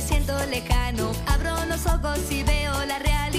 Te 0.00 0.06
siento 0.06 0.34
lejano. 0.46 1.12
Abro 1.26 1.64
los 1.66 1.84
ojos 1.86 2.20
y 2.30 2.42
veo 2.42 2.72
la 2.86 2.98
realidad. 2.98 3.29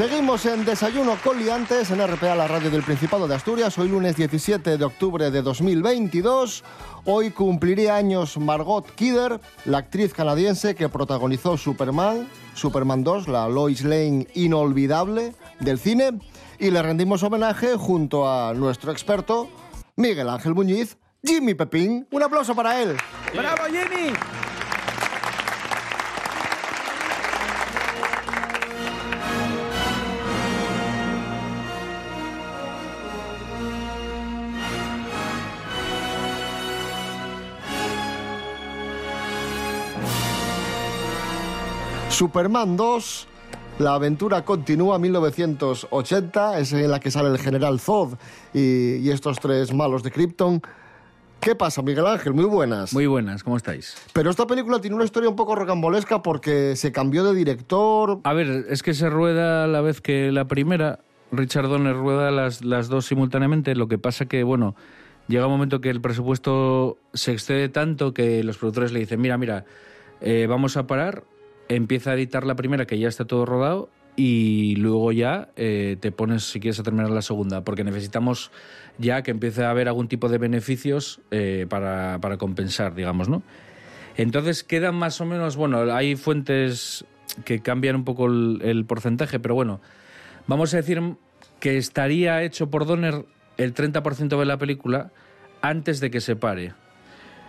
Seguimos 0.00 0.46
en 0.46 0.64
Desayuno 0.64 1.18
con 1.22 1.38
Liantes 1.38 1.90
en 1.90 2.00
RPA, 2.00 2.34
la 2.34 2.48
radio 2.48 2.70
del 2.70 2.82
Principado 2.82 3.28
de 3.28 3.34
Asturias. 3.34 3.76
Hoy 3.76 3.88
lunes 3.88 4.16
17 4.16 4.78
de 4.78 4.84
octubre 4.86 5.30
de 5.30 5.42
2022. 5.42 6.64
Hoy 7.04 7.32
cumpliría 7.32 7.96
años 7.96 8.38
Margot 8.38 8.90
Kidder, 8.94 9.38
la 9.66 9.76
actriz 9.76 10.14
canadiense 10.14 10.74
que 10.74 10.88
protagonizó 10.88 11.58
Superman, 11.58 12.26
Superman 12.54 13.04
2, 13.04 13.28
la 13.28 13.46
Lois 13.50 13.84
Lane 13.84 14.26
inolvidable 14.32 15.34
del 15.58 15.78
cine. 15.78 16.18
Y 16.58 16.70
le 16.70 16.80
rendimos 16.80 17.22
homenaje 17.22 17.76
junto 17.76 18.26
a 18.26 18.54
nuestro 18.54 18.92
experto, 18.92 19.50
Miguel 19.96 20.30
Ángel 20.30 20.54
Muñiz, 20.54 20.96
Jimmy 21.22 21.52
Pepín. 21.52 22.08
Un 22.10 22.22
aplauso 22.22 22.54
para 22.54 22.80
él. 22.80 22.96
¡Bravo, 23.34 23.64
Jimmy! 23.66 24.14
Superman 42.20 42.76
2, 42.76 43.28
la 43.78 43.94
aventura 43.94 44.44
continúa 44.44 44.98
1980, 44.98 46.58
es 46.58 46.74
en 46.74 46.90
la 46.90 47.00
que 47.00 47.10
sale 47.10 47.30
el 47.30 47.38
general 47.38 47.80
Zod 47.80 48.18
y, 48.52 48.96
y 48.96 49.08
estos 49.08 49.40
tres 49.40 49.72
malos 49.72 50.02
de 50.02 50.10
Krypton. 50.10 50.60
¿Qué 51.40 51.54
pasa, 51.54 51.80
Miguel 51.80 52.06
Ángel? 52.06 52.34
Muy 52.34 52.44
buenas. 52.44 52.92
Muy 52.92 53.06
buenas, 53.06 53.42
¿cómo 53.42 53.56
estáis? 53.56 53.96
Pero 54.12 54.28
esta 54.28 54.46
película 54.46 54.82
tiene 54.82 54.96
una 54.96 55.06
historia 55.06 55.30
un 55.30 55.34
poco 55.34 55.54
rocambolesca 55.54 56.22
porque 56.22 56.76
se 56.76 56.92
cambió 56.92 57.24
de 57.24 57.34
director. 57.34 58.20
A 58.24 58.34
ver, 58.34 58.66
es 58.68 58.82
que 58.82 58.92
se 58.92 59.08
rueda 59.08 59.64
a 59.64 59.66
la 59.66 59.80
vez 59.80 60.02
que 60.02 60.30
la 60.30 60.44
primera. 60.46 60.98
Richard 61.32 61.68
Donner 61.68 61.96
rueda 61.96 62.30
las, 62.30 62.62
las 62.62 62.90
dos 62.90 63.06
simultáneamente. 63.06 63.74
Lo 63.74 63.88
que 63.88 63.96
pasa 63.96 64.26
que, 64.26 64.42
bueno, 64.42 64.74
llega 65.26 65.46
un 65.46 65.52
momento 65.52 65.80
que 65.80 65.88
el 65.88 66.02
presupuesto 66.02 66.98
se 67.14 67.32
excede 67.32 67.70
tanto 67.70 68.12
que 68.12 68.44
los 68.44 68.58
productores 68.58 68.92
le 68.92 68.98
dicen, 68.98 69.22
mira, 69.22 69.38
mira, 69.38 69.64
eh, 70.20 70.46
vamos 70.46 70.76
a 70.76 70.86
parar, 70.86 71.24
empieza 71.70 72.10
a 72.10 72.14
editar 72.14 72.44
la 72.44 72.56
primera 72.56 72.86
que 72.86 72.98
ya 72.98 73.08
está 73.08 73.24
todo 73.24 73.46
rodado 73.46 73.90
y 74.16 74.74
luego 74.76 75.12
ya 75.12 75.50
eh, 75.56 75.96
te 76.00 76.10
pones 76.10 76.42
si 76.42 76.60
quieres 76.60 76.80
a 76.80 76.82
terminar 76.82 77.10
la 77.10 77.22
segunda, 77.22 77.62
porque 77.62 77.84
necesitamos 77.84 78.50
ya 78.98 79.22
que 79.22 79.30
empiece 79.30 79.64
a 79.64 79.70
haber 79.70 79.88
algún 79.88 80.08
tipo 80.08 80.28
de 80.28 80.38
beneficios 80.38 81.20
eh, 81.30 81.66
para, 81.68 82.18
para 82.20 82.36
compensar, 82.36 82.94
digamos, 82.94 83.28
¿no? 83.28 83.42
Entonces 84.16 84.64
quedan 84.64 84.96
más 84.96 85.20
o 85.20 85.24
menos, 85.24 85.56
bueno, 85.56 85.94
hay 85.94 86.16
fuentes 86.16 87.04
que 87.44 87.60
cambian 87.60 87.94
un 87.96 88.04
poco 88.04 88.26
el, 88.26 88.60
el 88.62 88.84
porcentaje, 88.84 89.38
pero 89.38 89.54
bueno, 89.54 89.80
vamos 90.48 90.74
a 90.74 90.78
decir 90.78 91.00
que 91.60 91.78
estaría 91.78 92.42
hecho 92.42 92.68
por 92.68 92.84
Donner 92.84 93.24
el 93.58 93.74
30% 93.74 94.38
de 94.38 94.44
la 94.44 94.58
película 94.58 95.12
antes 95.62 96.00
de 96.00 96.10
que 96.10 96.20
se 96.20 96.34
pare. 96.34 96.74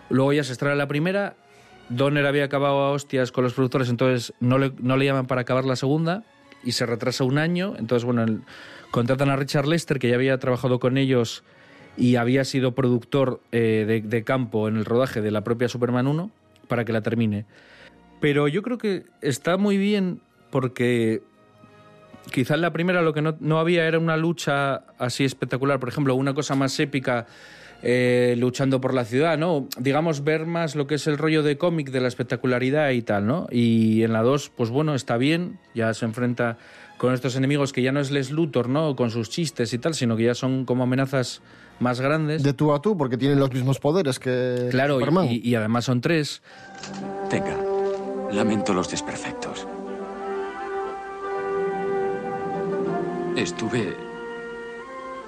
Luego 0.10 0.32
ya 0.34 0.44
se 0.44 0.52
estrena 0.52 0.76
la 0.76 0.88
primera, 0.88 1.36
Donner 1.92 2.26
había 2.26 2.46
acabado 2.46 2.80
a 2.80 2.92
hostias 2.92 3.32
con 3.32 3.44
los 3.44 3.54
productores, 3.54 3.90
entonces 3.90 4.34
no 4.40 4.58
le, 4.58 4.72
no 4.80 4.98
le 4.98 5.06
llaman 5.06 5.28
para 5.28 5.42
acabar 5.42 5.66
la 5.66 5.76
segunda 5.76 6.24
y 6.64 6.72
se 6.72 6.86
retrasa 6.86 7.24
un 7.24 7.38
año. 7.38 7.74
Entonces, 7.78 8.06
bueno, 8.06 8.42
contratan 8.92 9.30
a 9.30 9.36
Richard 9.36 9.68
Lester, 9.68 10.00
que 10.00 10.10
ya 10.10 10.16
había 10.16 10.38
trabajado 10.40 10.80
con 10.80 10.98
ellos 10.98 11.44
y 11.98 12.16
había 12.16 12.46
sido 12.46 12.74
productor 12.74 13.42
eh, 13.52 13.86
de, 13.88 14.02
de 14.02 14.24
campo 14.24 14.68
en 14.68 14.78
el 14.78 14.86
rodaje 14.86 15.22
de 15.22 15.32
la 15.32 15.44
propia 15.44 15.68
Superman 15.68 16.08
1, 16.08 16.32
para 16.68 16.86
que 16.86 16.94
la 16.94 17.02
termine. 17.02 17.46
Pero 18.22 18.48
yo 18.48 18.62
creo 18.62 18.78
que 18.78 19.04
está 19.22 19.58
muy 19.58 19.78
bien 19.78 20.22
porque 20.50 21.24
quizás 22.32 22.60
la 22.60 22.72
primera 22.72 23.02
lo 23.02 23.14
que 23.14 23.22
no, 23.22 23.36
no 23.40 23.60
había 23.60 23.86
era 23.86 24.00
una 24.00 24.18
lucha 24.18 24.84
así 24.98 25.26
espectacular. 25.26 25.80
Por 25.80 25.90
ejemplo, 25.90 26.16
una 26.16 26.34
cosa 26.34 26.56
más 26.56 26.80
épica 26.80 27.28
eh, 27.84 28.36
luchando 28.38 28.80
por 28.82 28.94
la 28.94 29.06
ciudad, 29.06 29.38
¿no? 29.38 29.68
Digamos, 29.80 30.24
ver 30.24 30.46
más 30.46 30.76
lo 30.76 30.88
que 30.88 30.96
es 30.96 31.08
el 31.08 31.18
rollo 31.18 31.44
de 31.44 31.58
cómic, 31.58 31.90
de 31.92 32.02
la 32.02 32.08
espectacularidad 32.08 32.92
y 32.92 33.02
tal, 33.02 33.26
¿no? 33.28 33.48
Y 33.52 34.04
en 34.04 34.14
la 34.14 34.22
2, 34.22 34.52
pues 34.56 34.70
bueno, 34.70 34.94
está 34.96 35.18
bien, 35.18 35.60
ya 35.74 35.94
se 35.94 36.06
enfrenta 36.06 36.58
con 36.98 37.14
estos 37.14 37.36
enemigos 37.36 37.74
que 37.74 37.82
ya 37.82 37.92
no 37.92 38.00
es 38.00 38.12
Les 38.12 38.30
Luthor, 38.30 38.70
¿no? 38.70 38.96
Con 38.96 39.10
sus 39.10 39.30
chistes 39.30 39.74
y 39.74 39.80
tal, 39.80 39.96
sino 39.96 40.16
que 40.16 40.24
ya 40.26 40.36
son 40.36 40.66
como 40.66 40.84
amenazas 40.84 41.42
más 41.80 42.00
grandes. 42.00 42.44
De 42.44 42.54
tú 42.54 42.74
a 42.74 42.82
tú, 42.82 42.96
porque 42.96 43.18
tienen 43.18 43.40
los 43.40 43.52
mismos 43.52 43.80
poderes 43.80 44.20
que 44.20 44.68
Claro, 44.70 45.00
Superman. 45.00 45.28
y, 45.32 45.38
y 45.44 45.56
además 45.56 45.86
son 45.86 46.00
tres. 46.02 46.44
Tenga, 47.32 47.58
lamento 48.32 48.74
los 48.76 48.92
desperfectos. 48.92 49.68
Estuve 53.36 53.96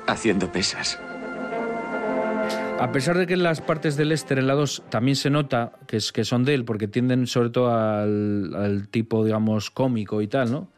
haciendo 0.07 0.51
pesas. 0.51 0.99
A 2.79 2.91
pesar 2.91 3.17
de 3.17 3.27
que 3.27 3.37
las 3.37 3.61
partes 3.61 3.95
del 3.95 4.09
Lester 4.09 4.39
en 4.39 4.47
la 4.47 4.53
2 4.53 4.83
también 4.89 5.15
se 5.15 5.29
nota 5.29 5.73
que, 5.87 5.97
es, 5.97 6.11
que 6.11 6.25
son 6.25 6.43
de 6.43 6.53
él, 6.53 6.65
porque 6.65 6.87
tienden 6.87 7.27
sobre 7.27 7.49
todo 7.49 7.73
al, 7.73 8.53
al 8.55 8.87
tipo, 8.89 9.23
digamos, 9.23 9.71
cómico 9.71 10.21
y 10.21 10.27
tal, 10.27 10.51
¿no? 10.51 10.69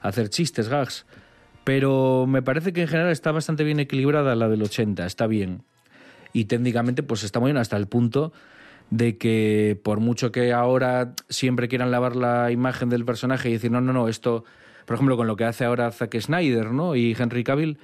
Hacer 0.00 0.28
chistes, 0.28 0.68
gags. 0.68 1.06
Pero 1.64 2.26
me 2.28 2.42
parece 2.42 2.72
que 2.72 2.82
en 2.82 2.88
general 2.88 3.10
está 3.10 3.32
bastante 3.32 3.64
bien 3.64 3.80
equilibrada 3.80 4.34
la 4.34 4.48
del 4.48 4.62
80, 4.62 5.06
está 5.06 5.26
bien. 5.26 5.62
Y 6.34 6.44
técnicamente, 6.44 7.02
pues 7.02 7.24
está 7.24 7.40
muy 7.40 7.48
bien 7.48 7.56
hasta 7.56 7.76
el 7.76 7.86
punto 7.86 8.32
de 8.90 9.16
que 9.16 9.80
por 9.82 10.00
mucho 10.00 10.30
que 10.30 10.52
ahora 10.52 11.14
siempre 11.28 11.68
quieran 11.68 11.90
lavar 11.90 12.16
la 12.16 12.50
imagen 12.50 12.90
del 12.90 13.04
personaje 13.04 13.48
y 13.48 13.54
decir, 13.54 13.70
no, 13.70 13.80
no, 13.80 13.92
no, 13.92 14.08
esto, 14.08 14.44
por 14.84 14.94
ejemplo, 14.94 15.16
con 15.16 15.26
lo 15.26 15.36
que 15.36 15.44
hace 15.44 15.64
ahora 15.64 15.90
Zack 15.90 16.20
Snyder, 16.20 16.72
¿no? 16.72 16.94
Y 16.94 17.16
Henry 17.18 17.44
Cavill, 17.44 17.78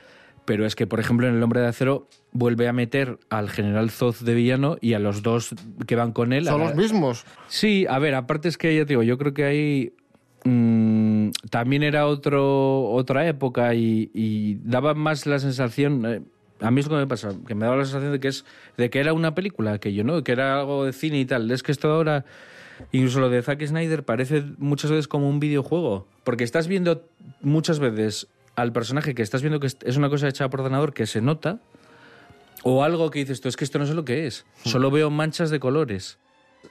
pero 0.50 0.66
es 0.66 0.74
que, 0.74 0.88
por 0.88 0.98
ejemplo, 0.98 1.28
en 1.28 1.36
El 1.36 1.42
Hombre 1.44 1.60
de 1.60 1.68
Acero 1.68 2.08
vuelve 2.32 2.66
a 2.66 2.72
meter 2.72 3.20
al 3.28 3.48
general 3.48 3.88
Zod 3.92 4.16
de 4.16 4.34
villano 4.34 4.78
y 4.80 4.94
a 4.94 4.98
los 4.98 5.22
dos 5.22 5.54
que 5.86 5.94
van 5.94 6.10
con 6.10 6.32
él. 6.32 6.44
Son 6.46 6.60
a- 6.60 6.64
los 6.64 6.74
mismos. 6.74 7.24
Sí, 7.46 7.86
a 7.88 8.00
ver, 8.00 8.16
aparte 8.16 8.48
es 8.48 8.58
que 8.58 8.74
ya 8.74 8.80
te 8.82 8.88
digo, 8.94 9.04
yo 9.04 9.16
creo 9.16 9.32
que 9.32 9.44
ahí 9.44 9.92
mm, 10.44 11.30
también 11.50 11.84
era 11.84 12.08
otro, 12.08 12.90
otra 12.90 13.28
época 13.28 13.74
y, 13.74 14.10
y 14.12 14.56
daba 14.64 14.94
más 14.94 15.24
la 15.26 15.38
sensación. 15.38 16.04
eh, 16.04 16.20
a 16.60 16.72
mí 16.72 16.80
es 16.80 16.86
lo 16.88 16.96
que 16.96 17.00
me 17.02 17.06
pasa, 17.06 17.30
que 17.46 17.54
me 17.54 17.64
daba 17.64 17.76
la 17.76 17.84
sensación 17.84 18.10
de 18.10 18.18
que 18.18 18.26
es 18.28 18.44
de 18.76 18.90
que 18.90 18.98
era 18.98 19.12
una 19.12 19.36
película, 19.36 19.78
que 19.78 19.94
yo 19.94 20.02
no, 20.02 20.24
que 20.24 20.32
era 20.32 20.58
algo 20.58 20.84
de 20.84 20.92
cine 20.92 21.20
y 21.20 21.26
tal. 21.26 21.48
Es 21.52 21.62
que 21.62 21.70
esto 21.70 21.90
ahora, 21.92 22.24
incluso 22.90 23.20
lo 23.20 23.30
de 23.30 23.40
Zack 23.40 23.64
Snyder, 23.64 24.02
parece 24.04 24.42
muchas 24.58 24.90
veces 24.90 25.06
como 25.06 25.28
un 25.30 25.38
videojuego. 25.38 26.08
Porque 26.24 26.42
estás 26.42 26.66
viendo 26.66 27.04
muchas 27.40 27.78
veces 27.78 28.26
al 28.56 28.72
personaje 28.72 29.14
que 29.14 29.22
estás 29.22 29.42
viendo 29.42 29.60
que 29.60 29.66
es- 29.68 29.96
una 29.96 30.08
cosa 30.10 30.28
hecha 30.28 30.48
por 30.50 30.60
ordenador 30.60 30.92
que 30.92 31.06
se 31.06 31.20
nota, 31.20 31.60
o 32.62 32.84
algo 32.84 33.10
que 33.10 33.20
dices 33.20 33.40
tú, 33.40 33.48
es 33.48 33.56
que 33.56 33.64
esto 33.64 33.78
no 33.78 33.86
sé 33.86 33.94
lo 33.94 34.04
que 34.04 34.26
es. 34.26 34.44
Solo 34.64 34.90
veo 34.90 35.10
manchas 35.10 35.50
de 35.50 35.60
colores. 35.60 36.18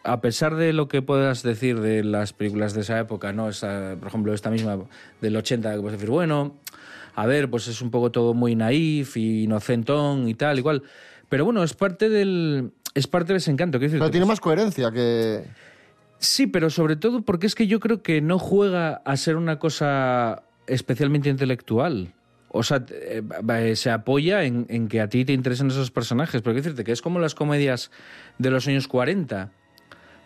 A 0.04 0.22
pesar 0.22 0.56
de 0.56 0.72
lo 0.72 0.88
que 0.88 1.02
puedas 1.02 1.42
decir 1.42 1.80
de 1.82 2.04
las 2.04 2.32
películas 2.32 2.74
de 2.76 2.82
esa 2.82 3.00
época, 3.00 3.34
¿no? 3.34 3.50
Esa, 3.50 3.96
por 4.00 4.08
ejemplo, 4.10 4.34
esta 4.36 4.52
misma 4.52 4.78
del 5.20 5.36
80, 5.36 5.74
que 5.74 5.82
puedes 5.82 5.94
decir, 6.00 6.12
bueno, 6.12 6.58
a 7.16 7.26
ver, 7.26 7.50
pues 7.50 7.68
es 7.68 7.82
un 7.82 7.90
poco 7.90 8.12
todo 8.12 8.36
muy 8.36 8.56
naif 8.56 9.18
y 9.18 9.44
inocentón 9.46 10.30
y 10.30 10.36
tal, 10.36 10.60
igual. 10.60 10.84
Pero 11.28 11.44
bueno, 11.44 11.64
es 11.64 11.74
parte 11.74 12.08
del. 12.08 12.72
Es 12.94 13.08
parte 13.08 13.34
de 13.34 13.38
ese 13.38 13.50
encanto. 13.50 13.80
decirte. 13.80 13.98
Pero 14.00 14.12
tiene 14.12 14.26
más 14.28 14.40
coherencia 14.40 14.92
que... 14.92 15.44
Sí, 16.20 16.48
pero 16.48 16.70
sobre 16.70 16.96
todo 16.96 17.22
porque 17.24 17.48
es 17.48 17.56
que 17.56 17.66
yo 17.68 17.80
creo 17.80 18.02
que 18.04 18.20
no 18.22 18.38
juega 18.40 19.02
a 19.06 19.16
ser 19.18 19.38
una 19.38 19.58
cosa 19.58 20.44
especialmente 20.70 21.30
intelectual. 21.30 22.14
O 22.52 22.64
sea, 22.64 22.84
eh, 22.90 23.22
eh, 23.50 23.76
se 23.76 23.92
apoya 23.92 24.44
en, 24.44 24.88
que 24.88 25.02
a 25.02 25.10
ti 25.10 25.24
te 25.24 25.34
interesan 25.34 25.68
esos 25.68 25.92
personajes. 25.92 26.42
Pero 26.42 26.54
quiero 26.54 26.64
decirte 26.64 26.84
que 26.84 26.92
es 26.92 27.02
como 27.02 27.20
las 27.20 27.36
comedias 27.36 27.92
de 28.40 28.50
los 28.50 28.68
años 28.68 28.88
40, 28.88 29.52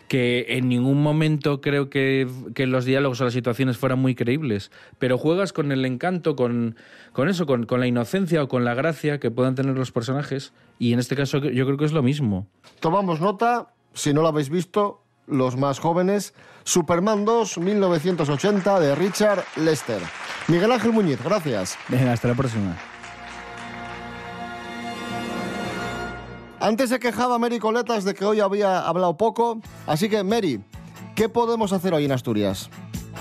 que 0.07 0.45
en 0.49 0.69
ningún 0.69 1.01
momento 1.01 1.59
creo 1.59 1.89
que, 1.89 2.27
que 2.55 2.65
los 2.65 2.85
diálogos 2.85 3.19
o 3.19 3.25
las 3.25 3.33
situaciones 3.33 3.77
fueran 3.77 3.99
muy 3.99 4.15
creíbles. 4.15 4.71
Pero 4.99 5.17
juegas 5.17 5.51
con 5.51 5.71
el 5.71 5.83
encanto, 5.85 6.35
con, 6.35 6.77
con 7.11 7.27
eso, 7.27 7.45
con, 7.45 7.65
con 7.65 7.81
la 7.81 7.87
inocencia 7.87 8.41
o 8.41 8.47
con 8.47 8.63
la 8.63 8.73
gracia 8.73 9.19
que 9.19 9.29
puedan 9.29 9.55
tener 9.55 9.75
los 9.75 9.91
personajes. 9.91 10.53
Y 10.79 10.93
en 10.93 10.99
este 10.99 11.17
caso 11.17 11.39
yo 11.39 11.65
creo 11.65 11.77
que 11.77 11.85
es 11.85 11.93
lo 11.93 12.03
mismo. 12.03 12.47
Tomamos 12.79 13.19
nota, 13.19 13.73
si 13.93 14.13
no 14.13 14.21
lo 14.21 14.29
habéis 14.29 14.49
visto, 14.49 15.03
los 15.27 15.57
más 15.57 15.79
jóvenes, 15.79 16.33
Superman 16.63 17.25
2, 17.25 17.57
1980, 17.57 18.79
de 18.79 18.95
Richard 18.95 19.43
Lester. 19.57 20.01
Miguel 20.47 20.71
Ángel 20.71 20.91
Muñiz, 20.91 21.21
gracias. 21.23 21.77
Venga, 21.89 22.13
hasta 22.13 22.27
la 22.27 22.35
próxima. 22.35 22.77
Antes 26.59 26.89
se 26.89 26.99
quejaba 26.99 27.37
Mary 27.39 27.59
Coletas 27.59 28.05
de 28.05 28.13
que 28.13 28.23
hoy 28.23 28.39
había 28.39 28.79
hablado 28.79 29.17
poco, 29.17 29.59
así 29.85 30.07
que 30.07 30.23
Mary, 30.23 30.63
¿qué 31.13 31.27
podemos 31.27 31.73
hacer 31.73 31.93
hoy 31.93 32.05
en 32.05 32.13
Asturias? 32.13 32.69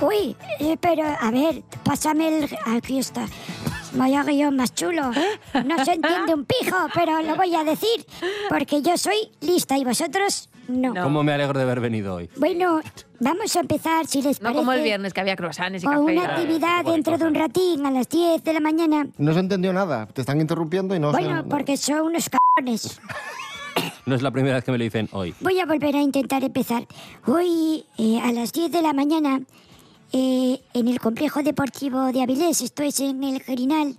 Uy, 0.00 0.37
eh, 0.61 0.76
pero 0.81 1.02
a 1.05 1.31
ver, 1.33 1.64
pásame 1.83 2.38
el... 2.38 2.59
Aquí 2.66 2.98
está. 2.98 3.26
Vaya 3.94 4.22
guion 4.22 4.57
más 4.57 4.74
chulo. 4.74 5.11
No 5.64 5.85
se 5.85 5.92
entiende 5.92 6.35
un 6.35 6.44
pijo, 6.44 6.76
pero 6.94 7.20
lo 7.22 7.37
voy 7.37 7.55
a 7.55 7.64
decir 7.64 8.07
porque 8.48 8.81
yo 8.81 8.96
soy 8.96 9.31
lista 9.40 9.76
y 9.76 9.85
vosotros 9.85 10.48
No. 10.73 10.95
¿Cómo 11.03 11.23
me 11.23 11.33
alegro 11.33 11.59
de 11.59 11.65
haber 11.65 11.81
venido 11.81 12.15
hoy? 12.15 12.29
Bueno, 12.37 12.81
vamos 13.21 13.55
a 13.57 13.61
empezar, 13.61 14.07
si 14.07 14.23
les 14.23 14.41
No 14.41 14.45
parece. 14.47 14.59
como 14.61 14.73
el 14.73 14.83
viernes 14.83 15.13
que 15.13 15.21
había 15.21 15.37
croissants 15.37 15.83
y 15.83 15.87
Con 15.87 16.07
café. 16.07 16.19
una 16.19 16.25
actividad 16.35 16.85
dentro 16.85 17.19
de 17.19 17.25
un 17.27 17.35
ratín 17.35 17.85
a 17.87 17.91
las 17.91 18.09
10 18.09 18.43
de 18.43 18.53
la 18.53 18.61
mañana. 18.61 19.07
No 19.19 19.33
se 19.35 19.41
entendió 19.41 19.73
nada. 19.73 20.07
Te 20.07 20.23
están 20.23 20.41
interrumpiendo 20.41 20.95
y 20.97 20.99
no 21.01 21.13
Bueno, 21.13 21.43
se... 21.43 21.49
porque 21.49 21.77
son 21.77 22.01
unos 22.07 22.29
cabrones. 22.29 23.01
No 24.05 24.17
es 24.17 24.23
la 24.23 24.31
primera 24.33 24.57
vez 24.57 24.65
que 24.65 24.73
me 24.73 24.79
lo 24.79 24.85
dicen 24.85 25.09
hoy. 25.13 25.33
Voy 25.41 25.59
a 25.61 25.65
volver 25.65 25.95
a 25.95 26.01
intentar 26.03 26.43
empezar. 26.43 26.87
Hoy, 27.25 27.85
eh, 27.99 28.21
a 28.23 28.33
las 28.33 28.53
10 28.53 28.73
de 28.73 28.83
la 28.83 28.93
mañana, 28.93 29.41
eh, 30.13 30.61
en 30.75 30.89
el 30.89 30.99
complejo 31.01 31.43
deportivo 31.43 32.07
de 32.13 32.21
Avilés, 32.23 32.61
esto 32.63 32.83
es 32.83 32.99
en 33.01 33.23
el 33.23 33.41
Gerinal, 33.41 33.97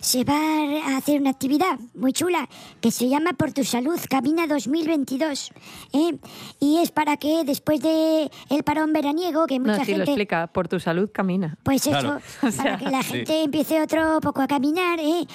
se 0.00 0.24
va 0.24 0.38
a 0.86 0.96
hacer 0.96 1.20
una 1.20 1.30
actividad 1.30 1.78
muy 1.94 2.12
chula 2.12 2.48
que 2.80 2.90
se 2.90 3.08
llama 3.08 3.32
Por 3.32 3.52
tu 3.52 3.64
Salud 3.64 3.98
Camina 4.08 4.46
2022. 4.46 5.50
¿eh? 5.92 6.18
Y 6.60 6.78
es 6.78 6.90
para 6.90 7.16
que 7.16 7.44
después 7.44 7.80
de 7.80 8.30
el 8.50 8.62
parón 8.64 8.92
veraniego, 8.92 9.46
que 9.46 9.58
No, 9.58 9.72
mucha 9.72 9.84
sí, 9.84 9.92
lo 9.92 9.96
gente... 9.98 10.10
explica. 10.12 10.46
Por 10.48 10.68
tu 10.68 10.80
salud, 10.80 11.10
camina. 11.12 11.56
Pues 11.62 11.86
eso, 11.86 11.98
Claro. 12.00 12.20
para 12.40 12.48
O 12.48 12.50
sea, 12.52 12.76
que 12.78 12.90
la 12.90 13.02
sí. 13.02 13.08
gente 13.14 13.42
empiece 13.44 13.80
otro 13.82 14.20
poco 14.20 14.40
a 14.42 14.46
caminar, 14.46 14.98
¿eh? 15.00 15.26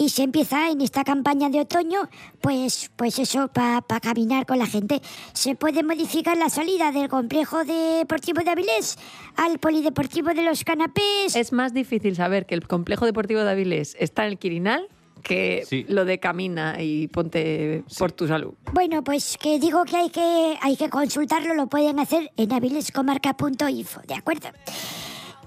Y 0.00 0.08
se 0.08 0.22
empieza 0.22 0.70
en 0.70 0.80
esta 0.80 1.04
campaña 1.04 1.50
de 1.50 1.60
otoño, 1.60 2.08
pues, 2.40 2.90
pues 2.96 3.18
eso, 3.18 3.48
para 3.48 3.82
caminar 4.00 4.46
con 4.46 4.58
la 4.58 4.64
gente. 4.64 5.02
Se 5.34 5.54
puede 5.56 5.82
modificar 5.82 6.38
la 6.38 6.48
salida 6.48 6.90
del 6.90 7.10
complejo 7.10 7.64
deportivo 7.66 8.42
de 8.42 8.48
Avilés 8.48 8.96
al 9.36 9.58
polideportivo 9.58 10.30
de 10.30 10.42
los 10.42 10.64
canapés. 10.64 11.36
Es 11.36 11.52
más 11.52 11.74
difícil 11.74 12.16
saber 12.16 12.46
que 12.46 12.54
el 12.54 12.66
complejo 12.66 13.04
deportivo 13.04 13.40
de 13.40 13.50
Avilés 13.50 13.94
está 14.00 14.24
en 14.24 14.32
el 14.32 14.38
Quirinal 14.38 14.88
que 15.22 15.64
Sí. 15.68 15.84
lo 15.86 16.06
de 16.06 16.18
camina 16.18 16.80
y 16.80 17.08
ponte 17.08 17.84
por 17.98 18.10
tu 18.10 18.26
salud. 18.26 18.54
Bueno, 18.72 19.04
pues 19.04 19.36
que 19.36 19.58
digo 19.58 19.84
que 19.84 19.96
hay 19.98 20.08
que, 20.08 20.56
hay 20.62 20.76
que 20.76 20.88
consultarlo, 20.88 21.52
lo 21.54 21.66
pueden 21.66 21.98
hacer 21.98 22.32
en 22.38 22.50
avilescomarca.info, 22.54 24.00
¿de 24.08 24.14
acuerdo? 24.14 24.48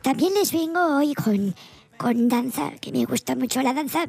También 0.03 0.33
les 0.35 0.51
vengo 0.51 0.97
hoy 0.97 1.15
con, 1.15 1.55
con 2.03 2.27
danza, 2.27 2.71
que 2.81 2.91
me 2.91 3.05
gusta 3.05 3.33
mucho 3.33 3.61
la 3.61 3.73
danza, 3.73 4.03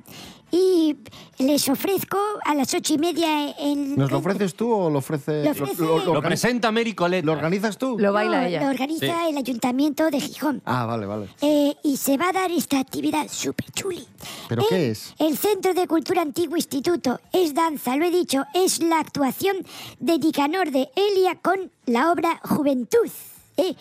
y 0.50 0.96
les 1.38 1.68
ofrezco 1.68 2.18
a 2.44 2.52
las 2.56 2.74
ocho 2.74 2.94
y 2.94 2.98
media 2.98 3.50
en... 3.56 3.94
¿Nos 3.96 4.10
lo 4.10 4.18
ofreces 4.18 4.56
tú 4.56 4.68
o 4.72 4.90
lo 4.90 4.98
ofrece... 4.98 5.44
Lo 5.44 5.52
ofrece- 5.52 6.04
Lo 6.12 6.20
presenta 6.20 6.72
Mary 6.72 6.92
Colette. 6.92 7.24
¿Lo 7.24 7.32
organizas 7.32 7.78
tú? 7.78 7.96
Lo 7.96 8.08
No, 8.08 8.12
baila 8.12 8.48
ella. 8.48 8.62
Lo 8.64 8.70
organiza 8.70 9.06
Sí. 9.06 9.12
el 9.30 9.36
Ayuntamiento 9.38 10.10
de 10.10 10.18
Gijón. 10.20 10.60
Ah, 10.64 10.86
vale, 10.86 11.06
vale. 11.06 11.28
Eh, 11.40 11.76
y 11.84 11.96
se 11.96 12.16
va 12.16 12.30
a 12.30 12.32
dar 12.32 12.50
esta 12.50 12.80
actividad 12.80 13.28
súper 13.30 13.70
chuli. 13.70 14.04
¿Pero 14.48 14.62
En 14.62 14.68
qué 14.68 14.90
es? 14.90 15.14
El 15.20 15.38
Centro 15.38 15.72
de 15.72 15.86
Cultura 15.86 16.22
Antiguo 16.22 16.56
Instituto. 16.56 17.20
Es 17.32 17.54
danza, 17.54 17.94
lo 17.96 18.04
he 18.06 18.10
dicho. 18.10 18.44
Es 18.54 18.82
la 18.82 18.98
actuación 18.98 19.56
de 20.00 20.18
Nicanor 20.18 20.72
de 20.72 20.88
Elia 20.96 21.36
con 21.40 21.70
la 21.86 22.10
obra 22.10 22.40
Juventud. 22.42 23.08
Eh, 23.56 23.74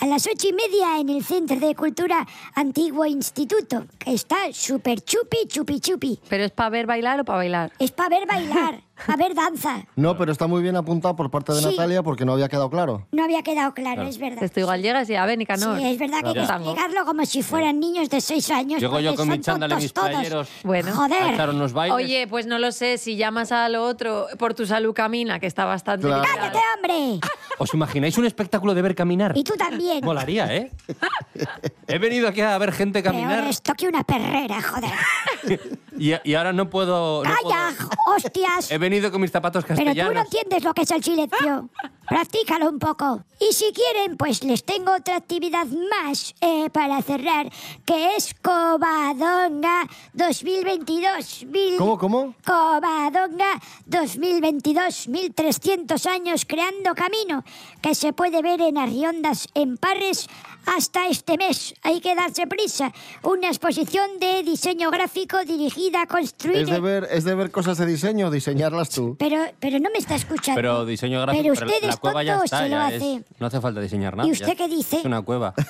a 0.00 0.06
las 0.06 0.26
ocho 0.26 0.48
y 0.48 0.52
media 0.52 0.98
en 0.98 1.08
el 1.08 1.24
Centro 1.24 1.60
de 1.60 1.76
Cultura 1.76 2.26
Antiguo 2.54 3.06
Instituto, 3.06 3.86
que 3.98 4.12
está 4.12 4.36
súper 4.52 5.02
chupi, 5.02 5.46
chupi, 5.46 5.78
chupi. 5.78 6.18
¿Pero 6.28 6.44
es 6.44 6.50
para 6.50 6.70
ver 6.70 6.86
bailar 6.86 7.20
o 7.20 7.24
para 7.24 7.38
bailar? 7.38 7.72
Es 7.78 7.92
para 7.92 8.08
ver 8.08 8.26
bailar, 8.26 8.82
para 9.06 9.16
ver 9.16 9.34
danza. 9.34 9.84
No, 9.96 10.16
pero 10.16 10.32
está 10.32 10.46
muy 10.46 10.62
bien 10.62 10.76
apuntado 10.76 11.16
por 11.16 11.30
parte 11.30 11.52
de 11.52 11.60
Sí. 11.60 11.66
Natalia 11.66 12.02
porque 12.02 12.24
no 12.24 12.32
había 12.32 12.48
quedado 12.48 12.70
claro. 12.70 13.06
No 13.12 13.24
había 13.24 13.42
quedado 13.42 13.74
claro, 13.74 14.02
es 14.02 14.18
verdad. 14.18 14.42
Esto 14.44 14.60
igual 14.60 14.82
llegas 14.82 15.08
y 15.10 15.14
a 15.14 15.26
ver, 15.26 15.38
Nicanor. 15.38 15.78
Sí, 15.78 15.84
es 15.86 15.98
verdad 15.98 16.20
que 16.20 16.28
hay 16.28 16.34
que 16.34 16.40
explicarlo 16.40 17.04
como 17.04 17.24
si 17.26 17.42
fueran 17.42 17.78
niños 17.80 18.08
de 18.10 18.20
seis 18.20 18.50
años. 18.50 18.80
Llego 18.80 19.00
yo 19.00 19.10
porque 19.10 19.16
con 19.16 19.28
mi 19.28 19.34
son 19.34 19.42
chándal 19.42 19.68
y 19.68 19.70
tontos 19.70 19.82
mis 19.82 19.92
todos. 19.92 20.10
playeros. 20.10 20.48
Bueno. 20.64 20.92
Joder. 20.92 21.22
A 21.22 21.32
echar 21.34 21.50
unos 21.50 21.72
bailes. 21.72 21.96
Oye, 21.96 22.26
pues 22.28 22.46
no 22.46 22.58
lo 22.58 22.72
sé, 22.72 22.98
si 22.98 23.16
llamas 23.16 23.52
a 23.52 23.68
lo 23.68 23.84
otro 23.84 24.26
por 24.38 24.54
tu 24.54 24.66
salud 24.66 24.92
camina, 24.94 25.38
que 25.40 25.46
está 25.46 25.64
bastante... 25.64 26.06
Claro. 26.06 26.22
¡Cállate, 26.22 26.58
hombre! 26.76 27.20
¿Os 27.58 27.74
imagináis 27.74 28.16
un 28.16 28.24
espectáculo 28.24 28.74
de 28.74 28.82
ver 28.82 28.94
caminar? 28.94 29.32
Y 29.36 29.44
tú 29.44 29.54
también. 29.56 30.04
Molaría, 30.04 30.54
¿eh? 30.56 30.70
He 31.86 31.98
venido 31.98 32.28
aquí 32.28 32.40
a 32.40 32.56
ver 32.58 32.72
gente 32.72 33.02
Peor 33.02 33.14
caminar 33.14 33.44
esto 33.46 33.74
que 33.74 33.86
una 33.88 34.02
perrera, 34.04 34.62
joder. 34.62 34.90
y, 36.00 36.14
y 36.24 36.34
ahora 36.34 36.52
no 36.52 36.68
puedo... 36.70 37.22
no 37.22 37.30
¡Calla, 37.30 37.74
puedo- 37.76 38.16
hostias! 38.16 38.70
He 38.70 38.78
venido 38.78 39.10
con 39.12 39.20
mis 39.20 39.30
zapatos 39.30 39.64
Pero 39.64 39.76
tú 39.76 39.84
no 39.84 39.86
castellanos. 39.94 40.24
entiendes 40.24 40.64
lo 40.64 40.74
que 40.74 40.82
es 40.82 40.90
el 40.90 41.04
silencio. 41.04 41.68
Practícalo 42.08 42.68
un 42.68 42.78
poco. 42.80 43.22
Y 43.38 43.52
si 43.52 43.72
quieren, 43.72 44.16
pues 44.16 44.42
les 44.42 44.64
tengo 44.64 44.92
otra 44.94 45.16
actividad 45.16 45.66
más 45.66 46.34
eh, 46.40 46.68
para 46.70 47.00
cerrar, 47.02 47.48
que 47.84 48.16
es 48.16 48.34
Covadonga 48.42 49.86
2022. 50.14 51.44
Mil- 51.46 51.76
¿Cómo, 51.78 51.96
cómo? 51.98 52.34
Covadonga 52.44 53.60
2022, 53.86 55.08
1300 55.08 56.06
años 56.06 56.44
creando 56.46 56.94
camino, 56.94 57.44
que 57.80 57.94
se 57.94 58.12
puede 58.12 58.42
ver 58.42 58.60
en 58.60 58.78
Arriondas, 58.78 59.48
en 59.54 59.76
Parres, 59.76 60.28
hasta 60.66 61.06
este 61.08 61.36
mes. 61.36 61.74
Hay 61.82 62.00
que 62.00 62.14
darse 62.14 62.46
prisa. 62.46 62.92
Una 63.22 63.48
exposición 63.48 64.18
de 64.20 64.42
diseño 64.42 64.90
gráfico 64.90 65.44
dirigida 65.44 66.02
a 66.02 66.06
construir... 66.06 66.58
Es 66.58 66.68
de, 66.70 66.80
ver, 66.80 67.08
es 67.10 67.24
de 67.24 67.34
ver 67.34 67.50
cosas 67.50 67.78
de 67.78 67.86
diseño, 67.86 68.30
diseñarlas 68.30 68.90
tú. 68.90 69.16
Pero, 69.18 69.38
pero 69.58 69.78
no 69.78 69.90
me 69.90 69.98
está 69.98 70.14
escuchando. 70.14 70.56
Pero 70.58 70.84
diseño 70.84 71.20
gráfico, 71.20 71.42
Pero 71.42 71.54
pero 71.54 71.66
usted 71.70 71.86
la 71.86 71.92
es 71.92 71.96
cueva 71.98 72.22
ya 72.22 72.32
tonto 72.34 72.44
está. 72.44 72.58
se 72.58 72.64
lo 72.64 72.68
ya 72.70 72.86
hace. 72.86 73.14
es- 73.16 73.22
no 73.38 73.46
hace 73.46 73.60
falta 73.60 73.80
diseñar 73.80 74.16
nada. 74.16 74.28
¿Y 74.28 74.32
usted 74.32 74.46
ya 74.48 74.54
qué 74.54 74.68
dice? 74.68 74.98
Es 74.98 75.04
una 75.04 75.22
cueva. 75.22 75.54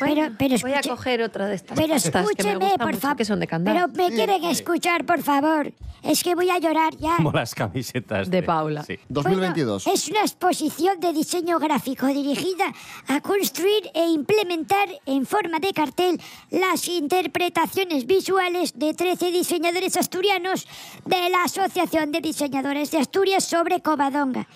Pero, 0.00 0.32
pero 0.38 0.56
Voy 0.60 0.72
a 0.72 0.82
coger 0.82 1.22
otra 1.22 1.46
de 1.46 1.56
estas 1.56 1.78
Pero 1.78 1.94
pastas 1.94 2.12
que 2.12 2.18
me 2.18 2.50
escúcheme, 2.50 2.78
por 2.78 2.96
favor. 2.96 3.16
que 3.16 3.24
son 3.24 3.40
de 3.40 3.46
candado. 3.46 3.88
Pero 3.92 4.08
me 4.10 4.14
quieren 4.14 4.44
escuchar, 4.44 5.04
por 5.04 5.22
favor. 5.22 5.72
Es 6.02 6.22
que 6.22 6.34
voy 6.34 6.50
a 6.50 6.58
llorar 6.58 6.94
ya. 6.98 7.16
Como 7.16 7.32
las 7.32 7.54
camisetas 7.54 8.30
de, 8.30 8.42
Paula. 8.42 8.82
Sí. 8.82 8.98
2022. 9.08 9.86
Es 9.86 10.08
una 10.08 10.20
exposición 10.20 11.00
de 11.00 11.12
diseño 11.12 11.58
gráfico 11.58 12.06
dirigida 12.06 12.66
a 13.08 13.20
construir 13.20 13.90
e 13.94 14.06
implementar 14.08 14.88
en 15.06 15.24
forma 15.24 15.58
de 15.60 15.72
cartel 15.72 16.20
las 16.50 16.88
interpretaciones 16.88 18.06
visuales 18.06 18.78
de 18.78 18.92
13 18.92 19.30
diseñadores 19.30 19.96
asturianos 19.96 20.66
de 21.06 21.30
la 21.30 21.44
Asociación 21.44 22.12
de 22.12 22.20
Diseñadores 22.20 22.90
de 22.90 22.98
Asturias 22.98 23.44
sobre 23.44 23.80
Covadonga. 23.80 24.46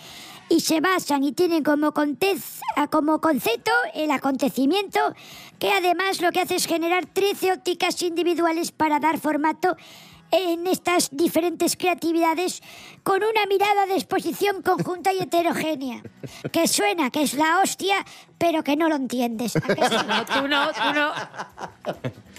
Y 0.51 0.61
se 0.61 0.81
basan 0.81 1.25
y 1.25 1.33
tienen 1.33 1.63
como, 1.63 1.93
contez- 1.93 2.61
a- 2.77 2.87
como 2.89 3.21
concepto 3.21 3.71
el 3.95 4.11
acontecimiento, 4.11 4.99
que 5.59 5.71
además 5.73 6.23
lo 6.23 6.33
que 6.33 6.41
hace 6.41 6.57
es 6.57 6.67
generar 6.67 7.05
13 7.07 7.53
ópticas 7.53 8.01
individuales 8.03 8.73
para 8.73 8.99
dar 8.99 9.19
formato 9.19 9.77
en 10.31 10.67
estas 10.67 11.09
diferentes 11.13 11.77
creatividades 11.77 12.63
con 13.03 13.17
una 13.23 13.47
mirada 13.49 13.87
de 13.87 13.95
exposición 13.95 14.63
conjunta 14.63 15.13
y 15.13 15.21
heterogénea. 15.21 16.03
Que 16.53 16.69
suena 16.69 17.11
que 17.11 17.23
es 17.23 17.35
la 17.35 17.61
hostia, 17.63 18.05
pero 18.37 18.63
que 18.63 18.77
no 18.77 18.89
lo 18.89 18.97
entiendes. 18.97 19.57
¿A 19.57 19.61
que 19.61 19.75
sí? 19.89 19.97
No, 20.09 20.25
tú 20.25 20.49
no, 20.49 20.69
tú 20.73 20.93
no. 20.95 21.13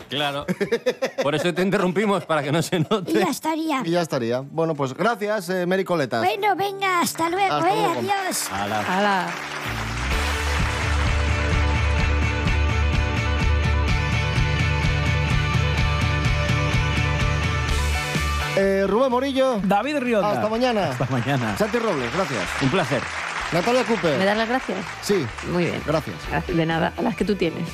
Claro. 0.09 0.45
Por 1.21 1.35
eso 1.35 1.53
te 1.53 1.61
interrumpimos, 1.61 2.25
para 2.25 2.41
que 2.43 2.51
no 2.51 2.61
se 2.61 2.79
note. 2.79 3.11
Y 3.11 3.15
ya 3.15 3.29
estaría. 3.29 3.81
Y 3.85 3.91
ya 3.91 4.01
estaría. 4.01 4.39
Bueno, 4.41 4.75
pues 4.75 4.93
gracias, 4.93 5.49
eh, 5.49 5.65
Mary 5.65 5.83
Coletas. 5.83 6.23
Bueno, 6.23 6.55
venga, 6.55 7.01
hasta 7.01 7.29
luego, 7.29 7.53
Hasta 7.55 7.69
eh, 7.71 7.75
luego. 7.75 7.99
adiós. 7.99 8.49
Hala. 8.51 9.98
Eh, 18.59 18.85
Rubén 18.87 19.11
Morillo. 19.11 19.59
David 19.63 19.97
Rionda. 19.99 20.31
Hasta 20.31 20.49
mañana. 20.49 20.91
Hasta 20.91 21.05
mañana. 21.05 21.57
Santi 21.57 21.79
Robles, 21.79 22.13
gracias. 22.13 22.43
Un 22.61 22.69
placer. 22.69 23.01
Natalia 23.51 23.83
Cooper. 23.83 24.17
¿Me 24.17 24.25
das 24.25 24.37
las 24.37 24.47
gracias? 24.47 24.77
Sí. 25.01 25.25
Muy 25.51 25.65
bien. 25.65 25.81
Gracias. 25.85 26.15
De 26.47 26.65
nada, 26.65 26.93
a 26.95 27.01
las 27.01 27.15
que 27.15 27.25
tú 27.25 27.35
tienes. 27.35 27.67